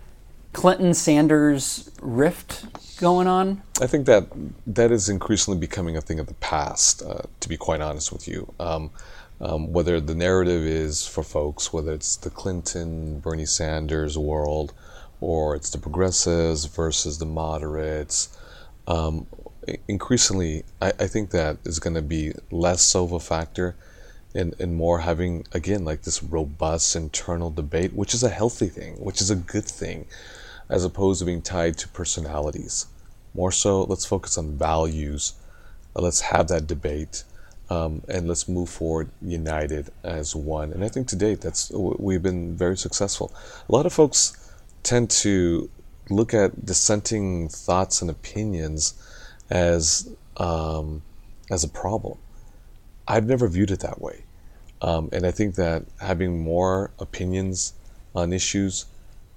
Clinton 0.52 0.94
Sanders 0.94 1.90
rift 2.00 2.98
going 2.98 3.26
on? 3.26 3.62
I 3.80 3.86
think 3.86 4.06
that 4.06 4.26
that 4.66 4.90
is 4.90 5.08
increasingly 5.08 5.60
becoming 5.60 5.96
a 5.96 6.00
thing 6.00 6.18
of 6.18 6.26
the 6.26 6.34
past, 6.34 7.02
uh, 7.02 7.22
to 7.40 7.48
be 7.48 7.56
quite 7.56 7.80
honest 7.80 8.12
with 8.12 8.26
you. 8.26 8.52
Um, 8.58 8.90
um, 9.40 9.72
whether 9.72 10.00
the 10.00 10.14
narrative 10.14 10.62
is 10.62 11.06
for 11.06 11.22
folks, 11.22 11.72
whether 11.72 11.92
it's 11.92 12.16
the 12.16 12.30
Clinton, 12.30 13.20
Bernie 13.20 13.46
Sanders 13.46 14.18
world, 14.18 14.72
or 15.20 15.54
it's 15.54 15.70
the 15.70 15.78
progressives 15.78 16.64
versus 16.64 17.18
the 17.18 17.26
moderates, 17.26 18.36
um, 18.88 19.26
increasingly, 19.88 20.64
I, 20.80 20.92
I, 20.98 21.06
think 21.06 21.30
that 21.30 21.58
is 21.64 21.78
going 21.78 21.94
to 21.94 22.02
be 22.02 22.32
less 22.50 22.94
of 22.94 23.12
a 23.12 23.20
factor 23.20 23.76
and, 24.34 24.54
and 24.60 24.74
more 24.74 25.00
having, 25.00 25.46
again, 25.52 25.84
like 25.84 26.02
this 26.02 26.22
robust 26.22 26.94
internal 26.96 27.50
debate, 27.50 27.92
which 27.94 28.14
is 28.14 28.22
a 28.22 28.28
healthy 28.28 28.68
thing, 28.68 28.94
which 28.96 29.20
is 29.20 29.30
a 29.30 29.36
good 29.36 29.64
thing, 29.64 30.06
as 30.68 30.84
opposed 30.84 31.20
to 31.20 31.24
being 31.24 31.42
tied 31.42 31.78
to 31.78 31.88
personalities. 31.88 32.86
More 33.34 33.52
so, 33.52 33.82
let's 33.82 34.06
focus 34.06 34.38
on 34.38 34.56
values. 34.56 35.34
Let's 35.94 36.20
have 36.20 36.48
that 36.48 36.66
debate. 36.66 37.24
Um, 37.70 38.02
and 38.08 38.26
let's 38.26 38.48
move 38.48 38.70
forward 38.70 39.10
united 39.20 39.90
as 40.02 40.34
one. 40.34 40.72
And 40.72 40.82
I 40.82 40.88
think 40.88 41.06
to 41.08 41.16
date, 41.16 41.42
that's 41.42 41.70
we've 41.70 42.22
been 42.22 42.56
very 42.56 42.78
successful. 42.78 43.30
A 43.68 43.72
lot 43.72 43.84
of 43.84 43.92
folks 43.92 44.32
tend 44.82 45.10
to 45.10 45.68
look 46.10 46.32
at 46.32 46.64
dissenting 46.64 47.48
thoughts 47.48 48.00
and 48.00 48.10
opinions 48.10 48.94
as 49.50 50.08
um, 50.36 51.02
as 51.50 51.64
a 51.64 51.68
problem. 51.68 52.18
I've 53.06 53.26
never 53.26 53.48
viewed 53.48 53.70
it 53.70 53.80
that 53.80 54.00
way, 54.00 54.24
um, 54.82 55.08
and 55.12 55.26
I 55.26 55.30
think 55.30 55.54
that 55.54 55.84
having 56.00 56.42
more 56.42 56.90
opinions 56.98 57.72
on 58.14 58.32
issues 58.32 58.86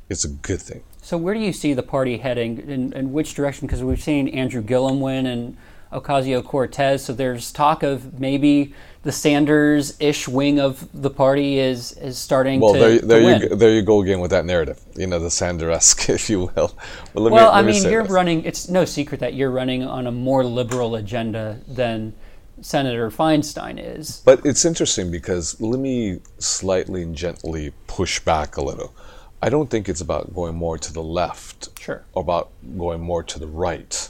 is 0.09 0.25
a 0.25 0.29
good 0.29 0.61
thing. 0.61 0.83
So, 1.01 1.17
where 1.17 1.33
do 1.33 1.39
you 1.39 1.53
see 1.53 1.73
the 1.73 1.83
party 1.83 2.17
heading, 2.17 2.59
in, 2.59 2.93
in 2.93 3.13
which 3.13 3.33
direction? 3.33 3.67
Because 3.67 3.83
we've 3.83 4.01
seen 4.01 4.27
Andrew 4.27 4.61
Gillum 4.61 4.99
win 4.99 5.25
and 5.25 5.57
Ocasio 5.91 6.43
Cortez, 6.43 7.03
so 7.03 7.13
there's 7.13 7.51
talk 7.51 7.83
of 7.83 8.19
maybe 8.19 8.73
the 9.03 9.11
Sanders-ish 9.11 10.27
wing 10.27 10.59
of 10.59 10.87
the 10.93 11.09
party 11.09 11.57
is 11.57 11.93
is 11.93 12.17
starting 12.17 12.59
well, 12.59 12.73
to, 12.73 12.79
there, 12.79 12.99
there 12.99 13.19
to 13.19 13.25
you 13.25 13.25
win. 13.25 13.49
go, 13.49 13.55
there 13.55 13.73
you 13.73 13.81
go 13.81 14.01
again 14.01 14.19
with 14.19 14.31
that 14.31 14.45
narrative. 14.45 14.79
You 14.95 15.07
know, 15.07 15.19
the 15.19 15.31
Sanders-esque, 15.31 16.09
if 16.09 16.29
you 16.29 16.51
will. 16.55 16.75
Well, 17.13 17.29
me, 17.29 17.37
I 17.37 17.61
mean, 17.61 17.83
you're 17.83 18.03
this. 18.03 18.11
running. 18.11 18.45
It's 18.45 18.69
no 18.69 18.85
secret 18.85 19.19
that 19.19 19.33
you're 19.33 19.51
running 19.51 19.83
on 19.83 20.07
a 20.07 20.11
more 20.11 20.45
liberal 20.45 20.95
agenda 20.95 21.59
than 21.67 22.13
Senator 22.61 23.09
Feinstein 23.09 23.77
is. 23.77 24.21
But 24.23 24.45
it's 24.45 24.65
interesting 24.65 25.11
because 25.11 25.59
let 25.59 25.79
me 25.79 26.19
slightly 26.37 27.01
and 27.01 27.15
gently 27.15 27.73
push 27.87 28.19
back 28.19 28.55
a 28.55 28.61
little. 28.61 28.93
I 29.41 29.49
don't 29.49 29.69
think 29.69 29.89
it's 29.89 30.01
about 30.01 30.33
going 30.35 30.55
more 30.55 30.77
to 30.77 30.93
the 30.93 31.01
left 31.01 31.79
sure. 31.79 32.05
or 32.13 32.21
about 32.21 32.51
going 32.77 33.01
more 33.01 33.23
to 33.23 33.39
the 33.39 33.47
right. 33.47 34.09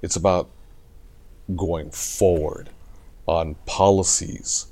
It's 0.00 0.16
about 0.16 0.48
going 1.56 1.90
forward 1.90 2.70
on 3.26 3.54
policies 3.66 4.66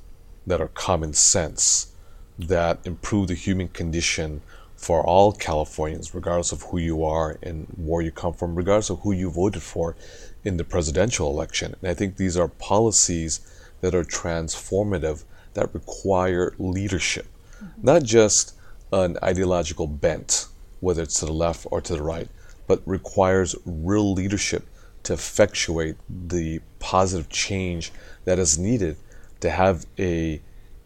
that 0.47 0.61
are 0.61 0.69
common 0.69 1.13
sense, 1.13 1.93
that 2.39 2.79
improve 2.85 3.29
the 3.29 3.35
human 3.35 3.69
condition 3.69 4.41
for 4.77 5.03
all 5.05 5.33
Californians, 5.33 6.15
regardless 6.15 6.53
of 6.53 6.63
who 6.63 6.79
you 6.79 7.05
are 7.05 7.37
and 7.43 7.67
where 7.77 8.01
you 8.01 8.13
come 8.13 8.33
from, 8.33 8.55
regardless 8.55 8.91
of 8.91 9.01
who 9.01 9.13
you 9.13 9.29
voted 9.31 9.63
for 9.63 9.97
in 10.45 10.57
the 10.57 10.65
presidential 10.65 11.31
election. 11.31 11.75
And 11.81 11.91
I 11.91 11.95
think 11.95 12.17
these 12.17 12.37
are 12.37 12.49
policies 12.49 13.41
that 13.81 13.95
are 13.95 14.05
transformative, 14.05 15.25
that 15.55 15.75
require 15.75 16.55
leadership, 16.59 17.27
mm-hmm. 17.57 17.83
not 17.83 18.05
just 18.05 18.55
an 18.93 19.19
ideological 19.23 19.87
bent, 19.89 20.47
whether 20.81 21.03
it's 21.03 21.19
to 21.21 21.27
the 21.27 21.33
left 21.33 21.67
or 21.71 21.81
to 21.81 21.95
the 21.95 22.03
right, 22.03 22.29
but 22.69 22.81
requires 22.87 23.57
real 23.67 24.13
leadership 24.13 24.65
to 25.03 25.15
effectuate 25.15 25.97
the 26.09 26.61
positive 26.79 27.29
change 27.29 27.93
that 28.25 28.39
is 28.39 28.59
needed 28.59 28.97
to 29.41 29.51
have 29.51 29.87
a 29.99 30.41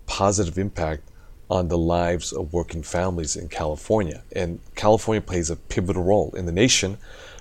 positive 0.06 0.58
impact 0.58 1.02
on 1.50 1.68
the 1.68 1.78
lives 1.78 2.32
of 2.32 2.52
working 2.52 2.82
families 2.82 3.36
in 3.36 3.48
California. 3.48 4.22
And 4.34 4.60
California 4.74 5.20
plays 5.20 5.50
a 5.50 5.56
pivotal 5.56 6.02
role 6.02 6.32
in 6.34 6.46
the 6.46 6.52
nation 6.52 6.98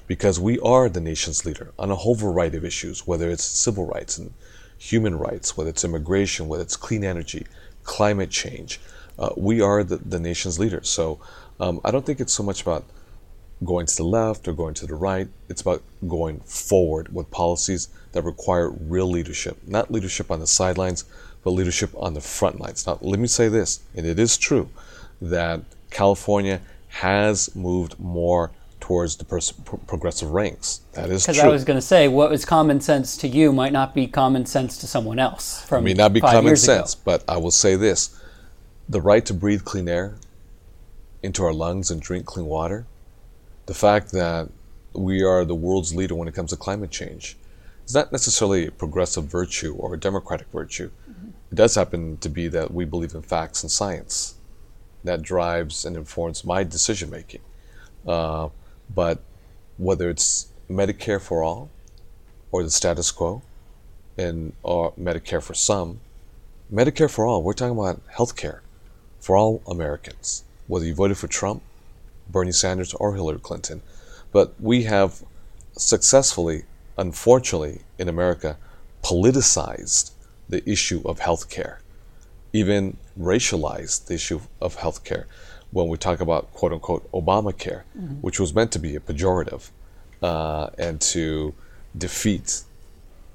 because 0.08 0.40
we 0.40 0.60
are 0.60 0.90
the 0.90 1.00
nation's 1.00 1.46
leader 1.46 1.72
on 1.80 1.92
a 1.92 1.96
whole 1.96 2.16
variety 2.16 2.58
of 2.58 2.66
issues, 2.66 3.08
whether 3.08 3.30
it's 3.30 3.44
civil 3.44 3.86
rights 3.86 4.18
and 4.18 4.34
human 4.78 5.18
rights, 5.18 5.56
whether 5.56 5.70
it's 5.70 5.86
immigration, 5.86 6.48
whether 6.48 6.64
it's 6.64 6.76
clean 6.76 7.04
energy, 7.04 7.46
climate 7.84 8.30
change. 8.30 8.80
Uh, 9.18 9.30
we 9.38 9.62
are 9.62 9.84
the, 9.84 9.98
the 9.98 10.20
nation's 10.20 10.60
leader. 10.60 10.82
So 10.84 11.20
um, 11.60 11.80
I 11.86 11.92
don't 11.92 12.06
think 12.06 12.20
it's 12.20 12.34
so 12.34 12.44
much 12.44 12.62
about 12.64 12.84
going 13.64 13.86
to 13.86 13.96
the 13.96 14.04
left 14.04 14.48
or 14.48 14.54
going 14.54 14.74
to 14.76 14.88
the 14.88 14.96
right. 14.96 15.28
It's 15.50 15.62
about 15.62 15.84
going 16.08 16.40
forward 16.42 17.14
with 17.14 17.30
policies 17.32 17.90
that 18.12 18.24
require 18.24 18.70
real 18.70 19.10
leadership, 19.10 19.58
not 19.68 19.92
leadership 19.92 20.32
on 20.32 20.40
the 20.40 20.48
sidelines, 20.48 21.06
but 21.44 21.52
leadership 21.52 21.92
on 21.96 22.14
the 22.14 22.22
front 22.22 22.60
lines. 22.60 22.86
Now, 22.86 22.98
let 23.02 23.20
me 23.20 23.28
say 23.28 23.48
this, 23.48 23.82
and 23.96 24.06
it 24.06 24.20
is 24.20 24.38
true 24.38 24.70
that 25.22 25.62
California 25.90 26.62
has 26.90 27.56
moved 27.56 28.00
more 28.00 28.52
towards 28.80 29.16
the 29.16 29.26
pers- 29.26 29.54
progressive 29.88 30.32
ranks. 30.32 30.82
That 30.94 31.10
is 31.10 31.24
true. 31.24 31.34
Because 31.34 31.44
I 31.44 31.48
was 31.48 31.64
going 31.64 31.78
to 31.78 31.86
say, 31.86 32.08
what 32.08 32.30
was 32.30 32.44
common 32.46 32.82
sense 32.82 33.16
to 33.18 33.28
you 33.28 33.54
might 33.54 33.72
not 33.72 33.94
be 33.94 34.08
common 34.08 34.46
sense 34.46 34.78
to 34.80 34.88
someone 34.88 35.20
else. 35.20 35.64
From 35.66 35.84
it 35.84 35.90
may 35.90 35.94
not 35.94 36.14
be 36.14 36.20
common 36.20 36.58
sense, 36.58 36.94
ago. 36.94 37.02
but 37.06 37.24
I 37.28 37.38
will 37.38 37.52
say 37.52 37.76
this: 37.76 38.20
the 38.90 39.00
right 39.00 39.26
to 39.28 39.34
breathe 39.34 39.64
clean 39.64 39.88
air 39.88 40.16
into 41.24 41.44
our 41.44 41.54
lungs 41.54 41.92
and 41.92 42.02
drink 42.02 42.26
clean 42.26 42.48
water 42.48 42.88
the 43.66 43.74
fact 43.74 44.12
that 44.12 44.50
we 44.94 45.24
are 45.24 45.46
the 45.46 45.56
world's 45.56 45.94
leader 45.96 46.16
when 46.16 46.28
it 46.28 46.34
comes 46.34 46.50
to 46.52 46.58
climate 46.58 46.92
change 46.92 47.38
is 47.86 47.96
not 47.96 48.12
necessarily 48.12 48.68
a 48.68 48.72
progressive 48.72 49.26
virtue 49.26 49.74
or 49.76 49.94
a 49.94 50.00
democratic 50.00 50.48
virtue. 50.52 50.90
Mm-hmm. 51.10 51.30
It 51.52 51.56
does 51.56 51.76
happen 51.76 52.18
to 52.18 52.30
be 52.30 52.48
that 52.50 52.74
we 52.74 52.86
believe 52.86 53.14
in 53.14 53.22
facts 53.22 53.64
and 53.64 53.72
science. 53.72 54.36
That 55.04 55.22
drives 55.22 55.86
and 55.86 55.98
informs 55.98 56.44
my 56.44 56.64
decision 56.64 57.10
making. 57.10 57.42
Uh, 58.08 58.50
but 58.94 59.22
whether 59.78 60.10
it's 60.10 60.50
Medicare 60.70 61.22
for 61.22 61.44
all 61.44 61.70
or 62.52 62.64
the 62.64 62.70
status 62.70 63.12
quo 63.12 63.42
and 64.18 64.54
or 64.64 64.94
Medicare 64.94 65.42
for 65.42 65.54
some, 65.54 66.00
Medicare 66.72 67.10
for 67.10 67.26
all, 67.26 67.42
we're 67.42 67.54
talking 67.54 67.78
about 67.78 68.02
health 68.16 68.36
care 68.36 68.62
for 69.20 69.36
all 69.36 69.62
Americans. 69.68 70.44
Whether 70.68 70.86
you 70.86 70.94
voted 70.94 71.18
for 71.18 71.28
Trump 71.28 71.64
Bernie 72.32 72.52
Sanders 72.52 72.94
or 72.94 73.16
Hillary 73.16 73.40
Clinton. 73.40 73.82
But 74.32 74.54
we 74.60 74.84
have 74.84 75.24
successfully, 75.74 76.64
unfortunately, 76.98 77.82
in 77.98 78.08
America, 78.08 78.58
politicized 79.04 80.12
the 80.50 80.68
issue 80.70 81.02
of 81.06 81.20
health 81.20 81.50
care, 81.50 81.82
even 82.54 82.98
racialized 83.20 84.08
the 84.08 84.16
issue 84.16 84.42
of 84.62 84.76
health 84.76 85.04
care 85.04 85.28
when 85.72 85.88
we 85.88 85.98
talk 85.98 86.20
about 86.20 86.54
quote 86.54 86.74
unquote 86.74 87.10
Obamacare, 87.12 87.84
mm-hmm. 87.98 88.16
which 88.22 88.40
was 88.40 88.54
meant 88.54 88.72
to 88.72 88.80
be 88.80 88.96
a 88.96 89.00
pejorative 89.00 89.70
uh, 90.22 90.70
and 90.78 91.00
to 91.02 91.54
defeat 91.98 92.64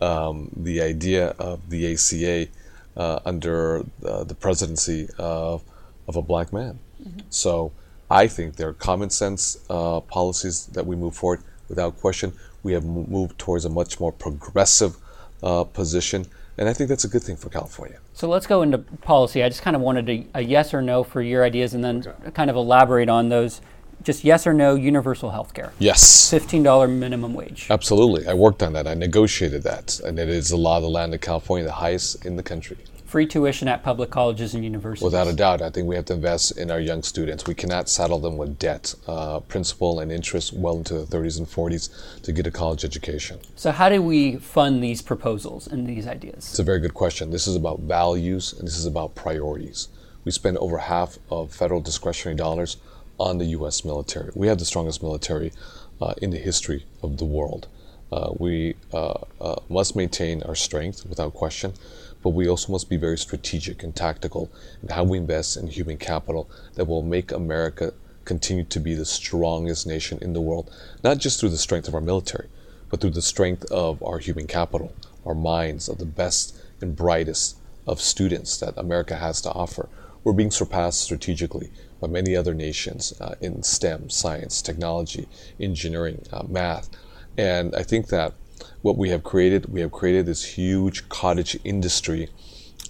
um, 0.00 0.50
the 0.54 0.80
idea 0.80 1.28
of 1.38 1.70
the 1.70 1.92
ACA 1.92 2.48
uh, 2.96 3.20
under 3.24 3.84
uh, 4.04 4.24
the 4.24 4.34
presidency 4.34 5.08
of, 5.18 5.62
of 6.06 6.16
a 6.16 6.22
black 6.22 6.52
man. 6.52 6.78
Mm-hmm. 7.02 7.20
So 7.30 7.72
I 8.10 8.28
think 8.28 8.56
there 8.56 8.68
are 8.68 8.72
common 8.72 9.10
sense 9.10 9.58
uh, 9.68 10.00
policies 10.00 10.66
that 10.66 10.86
we 10.86 10.96
move 10.96 11.16
forward 11.16 11.42
without 11.68 11.98
question. 11.98 12.32
We 12.62 12.72
have 12.72 12.84
moved 12.84 13.38
towards 13.38 13.64
a 13.64 13.68
much 13.68 13.98
more 13.98 14.12
progressive 14.12 14.96
uh, 15.42 15.64
position, 15.64 16.26
and 16.56 16.68
I 16.68 16.72
think 16.72 16.88
that's 16.88 17.04
a 17.04 17.08
good 17.08 17.22
thing 17.22 17.36
for 17.36 17.48
California. 17.48 17.98
So 18.14 18.28
let's 18.28 18.46
go 18.46 18.62
into 18.62 18.78
policy. 18.78 19.42
I 19.42 19.48
just 19.48 19.62
kind 19.62 19.76
of 19.76 19.82
wanted 19.82 20.08
a, 20.08 20.26
a 20.34 20.40
yes 20.40 20.72
or 20.72 20.82
no 20.82 21.02
for 21.02 21.20
your 21.20 21.44
ideas, 21.44 21.74
and 21.74 21.84
then 21.84 22.04
okay. 22.06 22.30
kind 22.32 22.50
of 22.50 22.56
elaborate 22.56 23.08
on 23.08 23.28
those. 23.28 23.60
Just 24.02 24.24
yes 24.24 24.46
or 24.46 24.52
no, 24.52 24.76
universal 24.76 25.30
health 25.30 25.52
care. 25.52 25.72
Yes. 25.80 26.30
$15 26.30 26.90
minimum 26.90 27.34
wage. 27.34 27.66
Absolutely. 27.70 28.28
I 28.28 28.34
worked 28.34 28.62
on 28.62 28.72
that. 28.74 28.86
I 28.86 28.94
negotiated 28.94 29.64
that. 29.64 29.98
And 30.00 30.18
it 30.18 30.28
is 30.28 30.50
the 30.50 30.56
law 30.56 30.76
of 30.76 30.82
the 30.82 30.88
land 30.88 31.12
in 31.12 31.18
California, 31.18 31.64
the 31.64 31.72
highest 31.72 32.24
in 32.24 32.36
the 32.36 32.42
country 32.42 32.76
free 33.16 33.24
tuition 33.24 33.66
at 33.66 33.82
public 33.82 34.10
colleges 34.10 34.52
and 34.52 34.62
universities. 34.62 35.02
Without 35.02 35.26
a 35.26 35.32
doubt, 35.32 35.62
I 35.62 35.70
think 35.70 35.88
we 35.88 35.96
have 35.96 36.04
to 36.04 36.12
invest 36.12 36.58
in 36.58 36.70
our 36.70 36.78
young 36.78 37.02
students. 37.02 37.46
We 37.46 37.54
cannot 37.54 37.88
saddle 37.88 38.18
them 38.18 38.36
with 38.36 38.58
debt, 38.58 38.94
uh, 39.06 39.40
principal, 39.40 40.00
and 40.00 40.12
interest 40.12 40.52
well 40.52 40.76
into 40.76 40.92
the 40.92 41.06
30s 41.06 41.38
and 41.38 41.46
40s 41.46 42.20
to 42.24 42.30
get 42.30 42.46
a 42.46 42.50
college 42.50 42.84
education. 42.84 43.38
So, 43.54 43.72
how 43.72 43.88
do 43.88 44.02
we 44.02 44.36
fund 44.36 44.84
these 44.84 45.00
proposals 45.00 45.66
and 45.66 45.86
these 45.86 46.06
ideas? 46.06 46.50
It's 46.50 46.58
a 46.58 46.62
very 46.62 46.78
good 46.78 46.92
question. 46.92 47.30
This 47.30 47.46
is 47.46 47.56
about 47.56 47.80
values 47.80 48.52
and 48.52 48.68
this 48.68 48.76
is 48.76 48.84
about 48.84 49.14
priorities. 49.14 49.88
We 50.26 50.30
spend 50.30 50.58
over 50.58 50.76
half 50.76 51.16
of 51.30 51.54
federal 51.54 51.80
discretionary 51.80 52.36
dollars 52.36 52.76
on 53.18 53.38
the 53.38 53.46
U.S. 53.56 53.82
military. 53.82 54.30
We 54.34 54.48
have 54.48 54.58
the 54.58 54.66
strongest 54.66 55.02
military 55.02 55.52
uh, 56.02 56.12
in 56.20 56.32
the 56.32 56.38
history 56.50 56.84
of 57.02 57.16
the 57.16 57.24
world. 57.24 57.66
Uh, 58.12 58.32
we 58.38 58.74
uh, 58.92 59.14
uh, 59.40 59.56
must 59.68 59.96
maintain 59.96 60.42
our 60.44 60.54
strength 60.54 61.06
without 61.06 61.34
question, 61.34 61.72
but 62.26 62.34
we 62.34 62.48
also 62.48 62.72
must 62.72 62.90
be 62.90 62.96
very 62.96 63.16
strategic 63.16 63.84
and 63.84 63.94
tactical 63.94 64.50
in 64.82 64.88
how 64.88 65.04
we 65.04 65.16
invest 65.16 65.56
in 65.56 65.68
human 65.68 65.96
capital 65.96 66.50
that 66.74 66.84
will 66.84 67.00
make 67.00 67.30
America 67.30 67.92
continue 68.24 68.64
to 68.64 68.80
be 68.80 68.94
the 68.94 69.04
strongest 69.04 69.86
nation 69.86 70.18
in 70.20 70.32
the 70.32 70.40
world, 70.40 70.68
not 71.04 71.18
just 71.18 71.38
through 71.38 71.50
the 71.50 71.56
strength 71.56 71.86
of 71.86 71.94
our 71.94 72.00
military, 72.00 72.48
but 72.90 73.00
through 73.00 73.10
the 73.10 73.22
strength 73.22 73.64
of 73.70 74.02
our 74.02 74.18
human 74.18 74.48
capital, 74.48 74.92
our 75.24 75.36
minds, 75.36 75.88
of 75.88 75.98
the 75.98 76.04
best 76.04 76.58
and 76.80 76.96
brightest 76.96 77.58
of 77.86 78.00
students 78.00 78.58
that 78.58 78.76
America 78.76 79.14
has 79.14 79.40
to 79.40 79.52
offer. 79.52 79.88
We're 80.24 80.32
being 80.32 80.50
surpassed 80.50 81.02
strategically 81.02 81.70
by 82.00 82.08
many 82.08 82.34
other 82.34 82.54
nations 82.54 83.12
uh, 83.20 83.36
in 83.40 83.62
STEM, 83.62 84.10
science, 84.10 84.62
technology, 84.62 85.28
engineering, 85.60 86.26
uh, 86.32 86.42
math. 86.48 86.90
And 87.38 87.72
I 87.76 87.84
think 87.84 88.08
that 88.08 88.34
what 88.86 88.96
we 88.96 89.08
have 89.08 89.24
created, 89.24 89.66
we 89.66 89.80
have 89.80 89.90
created 89.90 90.26
this 90.26 90.44
huge 90.44 91.08
cottage 91.08 91.58
industry 91.64 92.28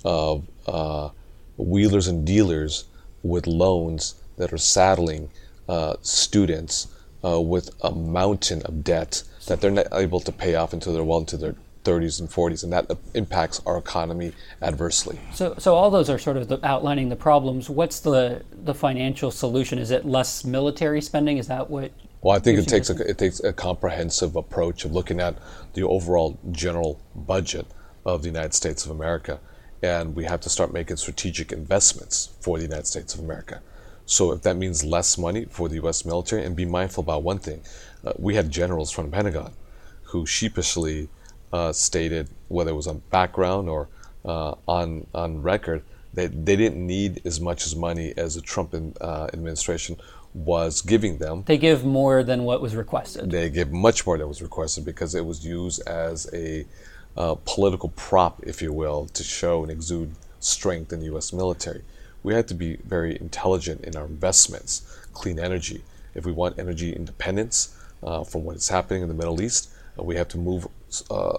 of 0.05 0.47
uh, 0.67 1.09
wheelers 1.57 2.07
and 2.07 2.26
dealers 2.26 2.85
with 3.23 3.47
loans 3.47 4.15
that 4.37 4.53
are 4.53 4.59
saddling 4.59 5.31
uh, 5.71 5.95
students 6.03 6.88
uh, 7.25 7.41
with 7.41 7.71
a 7.83 7.91
mountain 7.91 8.61
of 8.67 8.85
debt 8.85 9.23
that 9.47 9.62
they're 9.62 9.71
not 9.71 9.87
able 9.93 10.21
to 10.21 10.31
pay 10.31 10.55
off 10.55 10.75
until 10.75 10.93
they're 10.93 11.03
well 11.03 11.21
into 11.21 11.38
their 11.38 11.55
30s 11.85 12.21
and 12.21 12.29
40s, 12.29 12.62
and 12.62 12.73
that 12.75 12.91
impacts 13.15 13.62
our 13.65 13.79
economy 13.79 14.33
adversely. 14.61 15.19
So, 15.33 15.55
so 15.57 15.75
all 15.76 15.88
those 15.91 16.11
are 16.11 16.19
sort 16.19 16.37
of 16.37 16.49
the, 16.49 16.59
outlining 16.67 17.09
the 17.09 17.17
problems. 17.17 17.71
What's 17.71 18.00
the 18.00 18.43
the 18.53 18.75
financial 18.75 19.31
solution? 19.31 19.79
Is 19.79 19.91
it 19.91 20.05
less 20.05 20.45
military 20.45 21.00
spending? 21.00 21.38
Is 21.38 21.47
that 21.47 21.71
what? 21.71 21.93
Well, 22.23 22.35
I 22.35 22.39
think 22.41 22.59
it 22.59 22.67
takes 22.67 22.91
a, 22.91 22.97
it 23.09 23.19
takes 23.19 23.41
a 23.41 23.53
comprehensive 23.53 24.37
approach 24.37 24.85
of 24.85 24.93
looking 24.93 25.21
at 25.21 25.37
the 25.75 25.83
overall 25.83 26.39
general 26.51 27.01
budget 27.15 27.67
of 28.05 28.23
the 28.23 28.29
United 28.29 28.55
States 28.55 28.85
of 28.85 28.91
America, 28.91 29.39
and 29.83 30.17
we 30.17 30.25
have 30.25 30.41
to 30.41 30.49
start 30.49 30.73
making 30.73 30.97
strategic 30.97 31.53
investments 31.53 32.31
for 32.41 32.57
the 32.57 32.65
United 32.65 32.87
States 32.87 33.15
of 33.15 33.21
America. 33.21 33.61
So, 34.07 34.33
if 34.33 34.43
that 34.43 34.57
means 34.57 34.85
less 34.85 35.19
money 35.19 35.47
for 35.51 35.69
the 35.69 35.75
U.S. 35.77 36.05
military, 36.05 36.45
and 36.45 36.57
be 36.57 36.65
mindful 36.65 37.03
about 37.03 37.23
one 37.23 37.39
thing, 37.39 37.63
uh, 38.05 38.13
we 38.19 38.35
had 38.35 38.51
generals 38.51 38.91
from 38.91 39.07
the 39.07 39.13
Pentagon 39.13 39.53
who 40.05 40.25
sheepishly 40.25 41.09
uh, 41.53 41.73
stated, 41.73 42.29
whether 42.49 42.71
it 42.71 42.75
was 42.75 42.87
on 42.87 43.03
background 43.11 43.69
or 43.69 43.89
uh, 44.25 44.55
on 44.67 45.07
on 45.15 45.43
record, 45.43 45.83
that 46.15 46.47
they 46.47 46.57
didn't 46.57 46.85
need 46.85 47.21
as 47.25 47.41
much 47.41 47.67
as 47.67 47.77
money 47.77 48.15
as 48.17 48.35
the 48.35 48.41
Trump 48.41 48.75
uh, 49.01 49.29
administration 49.33 49.97
was 50.37 50.83
giving 50.83 51.16
them. 51.16 51.45
They 51.47 51.57
give 51.57 51.85
more 51.85 52.23
than 52.23 52.45
what 52.45 52.61
was 52.61 52.76
requested. 52.76 53.31
They 53.31 53.49
give 53.49 53.73
much 53.73 54.07
more 54.07 54.19
than 54.19 54.28
was 54.28 54.43
requested 54.43 54.85
because 54.85 55.14
it 55.14 55.25
was 55.25 55.47
used 55.47 55.87
as 55.88 56.28
a 56.35 56.66
uh, 57.16 57.37
political 57.47 57.88
prop, 57.90 58.43
if 58.43 58.61
you 58.61 58.73
will, 58.73 59.07
to 59.07 59.25
show 59.25 59.62
and 59.62 59.73
exude 59.73 60.14
strength 60.38 60.93
in 60.93 61.00
the 61.00 61.07
U.S. 61.07 61.33
military. 61.33 61.83
We 62.23 62.35
have 62.35 62.47
to 62.47 62.55
be 62.55 62.76
very 62.76 63.16
intelligent 63.19 63.85
in 63.85 63.97
our 63.97 64.05
investments. 64.05 64.83
Clean 65.14 65.38
energy. 65.38 65.83
If 66.14 66.26
we 66.26 66.33
want 66.33 66.59
energy 66.59 66.93
independence 66.93 67.75
uh, 68.02 68.23
from 68.25 68.45
what 68.45 68.57
is 68.57 68.69
happening 68.69 69.00
in 69.00 69.09
the 69.09 69.14
Middle 69.14 69.40
East, 69.40 69.71
uh, 69.99 70.02
we 70.02 70.16
have 70.16 70.28
to 70.28 70.38
move 70.38 70.69
uh, 71.11 71.38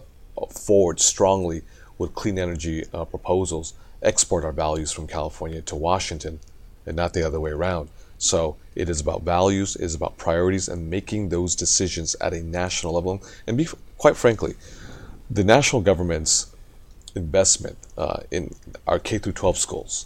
forward 0.49 0.99
strongly 0.99 1.61
with 1.99 2.15
clean 2.15 2.39
energy 2.39 2.85
uh, 2.93 3.05
proposals, 3.05 3.73
export 4.01 4.43
our 4.43 4.51
values 4.51 4.91
from 4.91 5.05
California 5.05 5.61
to 5.61 5.75
Washington, 5.75 6.39
and 6.85 6.95
not 6.95 7.13
the 7.13 7.21
other 7.21 7.39
way 7.39 7.51
around. 7.51 7.89
So 8.17 8.57
it 8.75 8.89
is 8.89 8.99
about 8.99 9.23
values, 9.23 9.75
it 9.75 9.83
is 9.83 9.95
about 9.95 10.17
priorities, 10.17 10.67
and 10.67 10.89
making 10.89 11.29
those 11.29 11.55
decisions 11.55 12.15
at 12.21 12.33
a 12.33 12.41
national 12.41 12.93
level. 12.93 13.21
And 13.45 13.57
be 13.57 13.67
quite 13.97 14.15
frankly, 14.15 14.55
the 15.29 15.43
national 15.43 15.81
government's 15.81 16.55
investment 17.15 17.77
uh, 17.97 18.21
in 18.31 18.55
our 18.85 18.99
K 18.99 19.17
through 19.17 19.33
12 19.33 19.57
schools, 19.57 20.05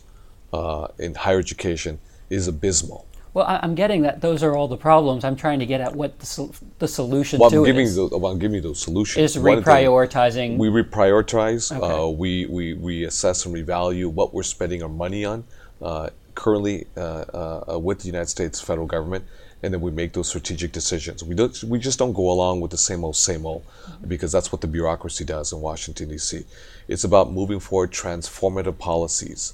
uh, 0.53 0.87
in 0.97 1.15
higher 1.15 1.39
education, 1.39 1.99
is 2.29 2.47
abysmal. 2.47 3.05
Well, 3.33 3.45
I'm 3.47 3.75
getting 3.75 4.01
that 4.01 4.19
those 4.19 4.43
are 4.43 4.57
all 4.57 4.67
the 4.67 4.75
problems. 4.75 5.23
I'm 5.23 5.37
trying 5.37 5.59
to 5.59 5.65
get 5.65 5.79
at 5.79 5.95
what 5.95 6.19
the, 6.19 6.59
the 6.79 6.87
solution 6.87 7.39
well, 7.39 7.49
to 7.49 7.59
I'm 7.59 7.63
giving 7.63 7.85
is. 7.85 7.95
The, 7.95 8.07
well, 8.07 8.29
I'm 8.29 8.39
giving 8.39 8.55
you 8.55 8.61
those 8.61 8.81
solutions. 8.81 9.35
Is 9.35 9.41
reprioritizing. 9.41 10.57
We 10.57 10.67
reprioritize. 10.67 11.75
Okay. 11.75 11.85
Uh, 11.85 12.07
we, 12.07 12.45
we, 12.47 12.73
we 12.73 13.05
assess 13.05 13.45
and 13.45 13.55
revalue 13.55 14.11
what 14.11 14.33
we're 14.33 14.43
spending 14.43 14.83
our 14.83 14.89
money 14.89 15.23
on 15.23 15.45
uh, 15.81 16.09
currently 16.35 16.87
uh, 16.97 17.63
uh, 17.73 17.79
with 17.79 17.99
the 17.99 18.07
United 18.07 18.29
States 18.29 18.59
federal 18.59 18.87
government, 18.87 19.25
and 19.63 19.73
then 19.73 19.81
we 19.81 19.91
make 19.91 20.13
those 20.13 20.27
strategic 20.27 20.71
decisions. 20.71 21.23
We 21.23 21.35
don't. 21.35 21.63
We 21.63 21.79
just 21.79 21.99
don't 21.99 22.13
go 22.13 22.31
along 22.31 22.61
with 22.61 22.71
the 22.71 22.77
same 22.77 23.03
old, 23.03 23.15
same 23.15 23.45
old, 23.45 23.63
because 24.07 24.31
that's 24.31 24.51
what 24.51 24.61
the 24.61 24.67
bureaucracy 24.67 25.25
does 25.25 25.51
in 25.53 25.61
Washington 25.61 26.09
D.C. 26.09 26.45
It's 26.87 27.03
about 27.03 27.31
moving 27.31 27.59
forward 27.59 27.91
transformative 27.91 28.77
policies 28.77 29.53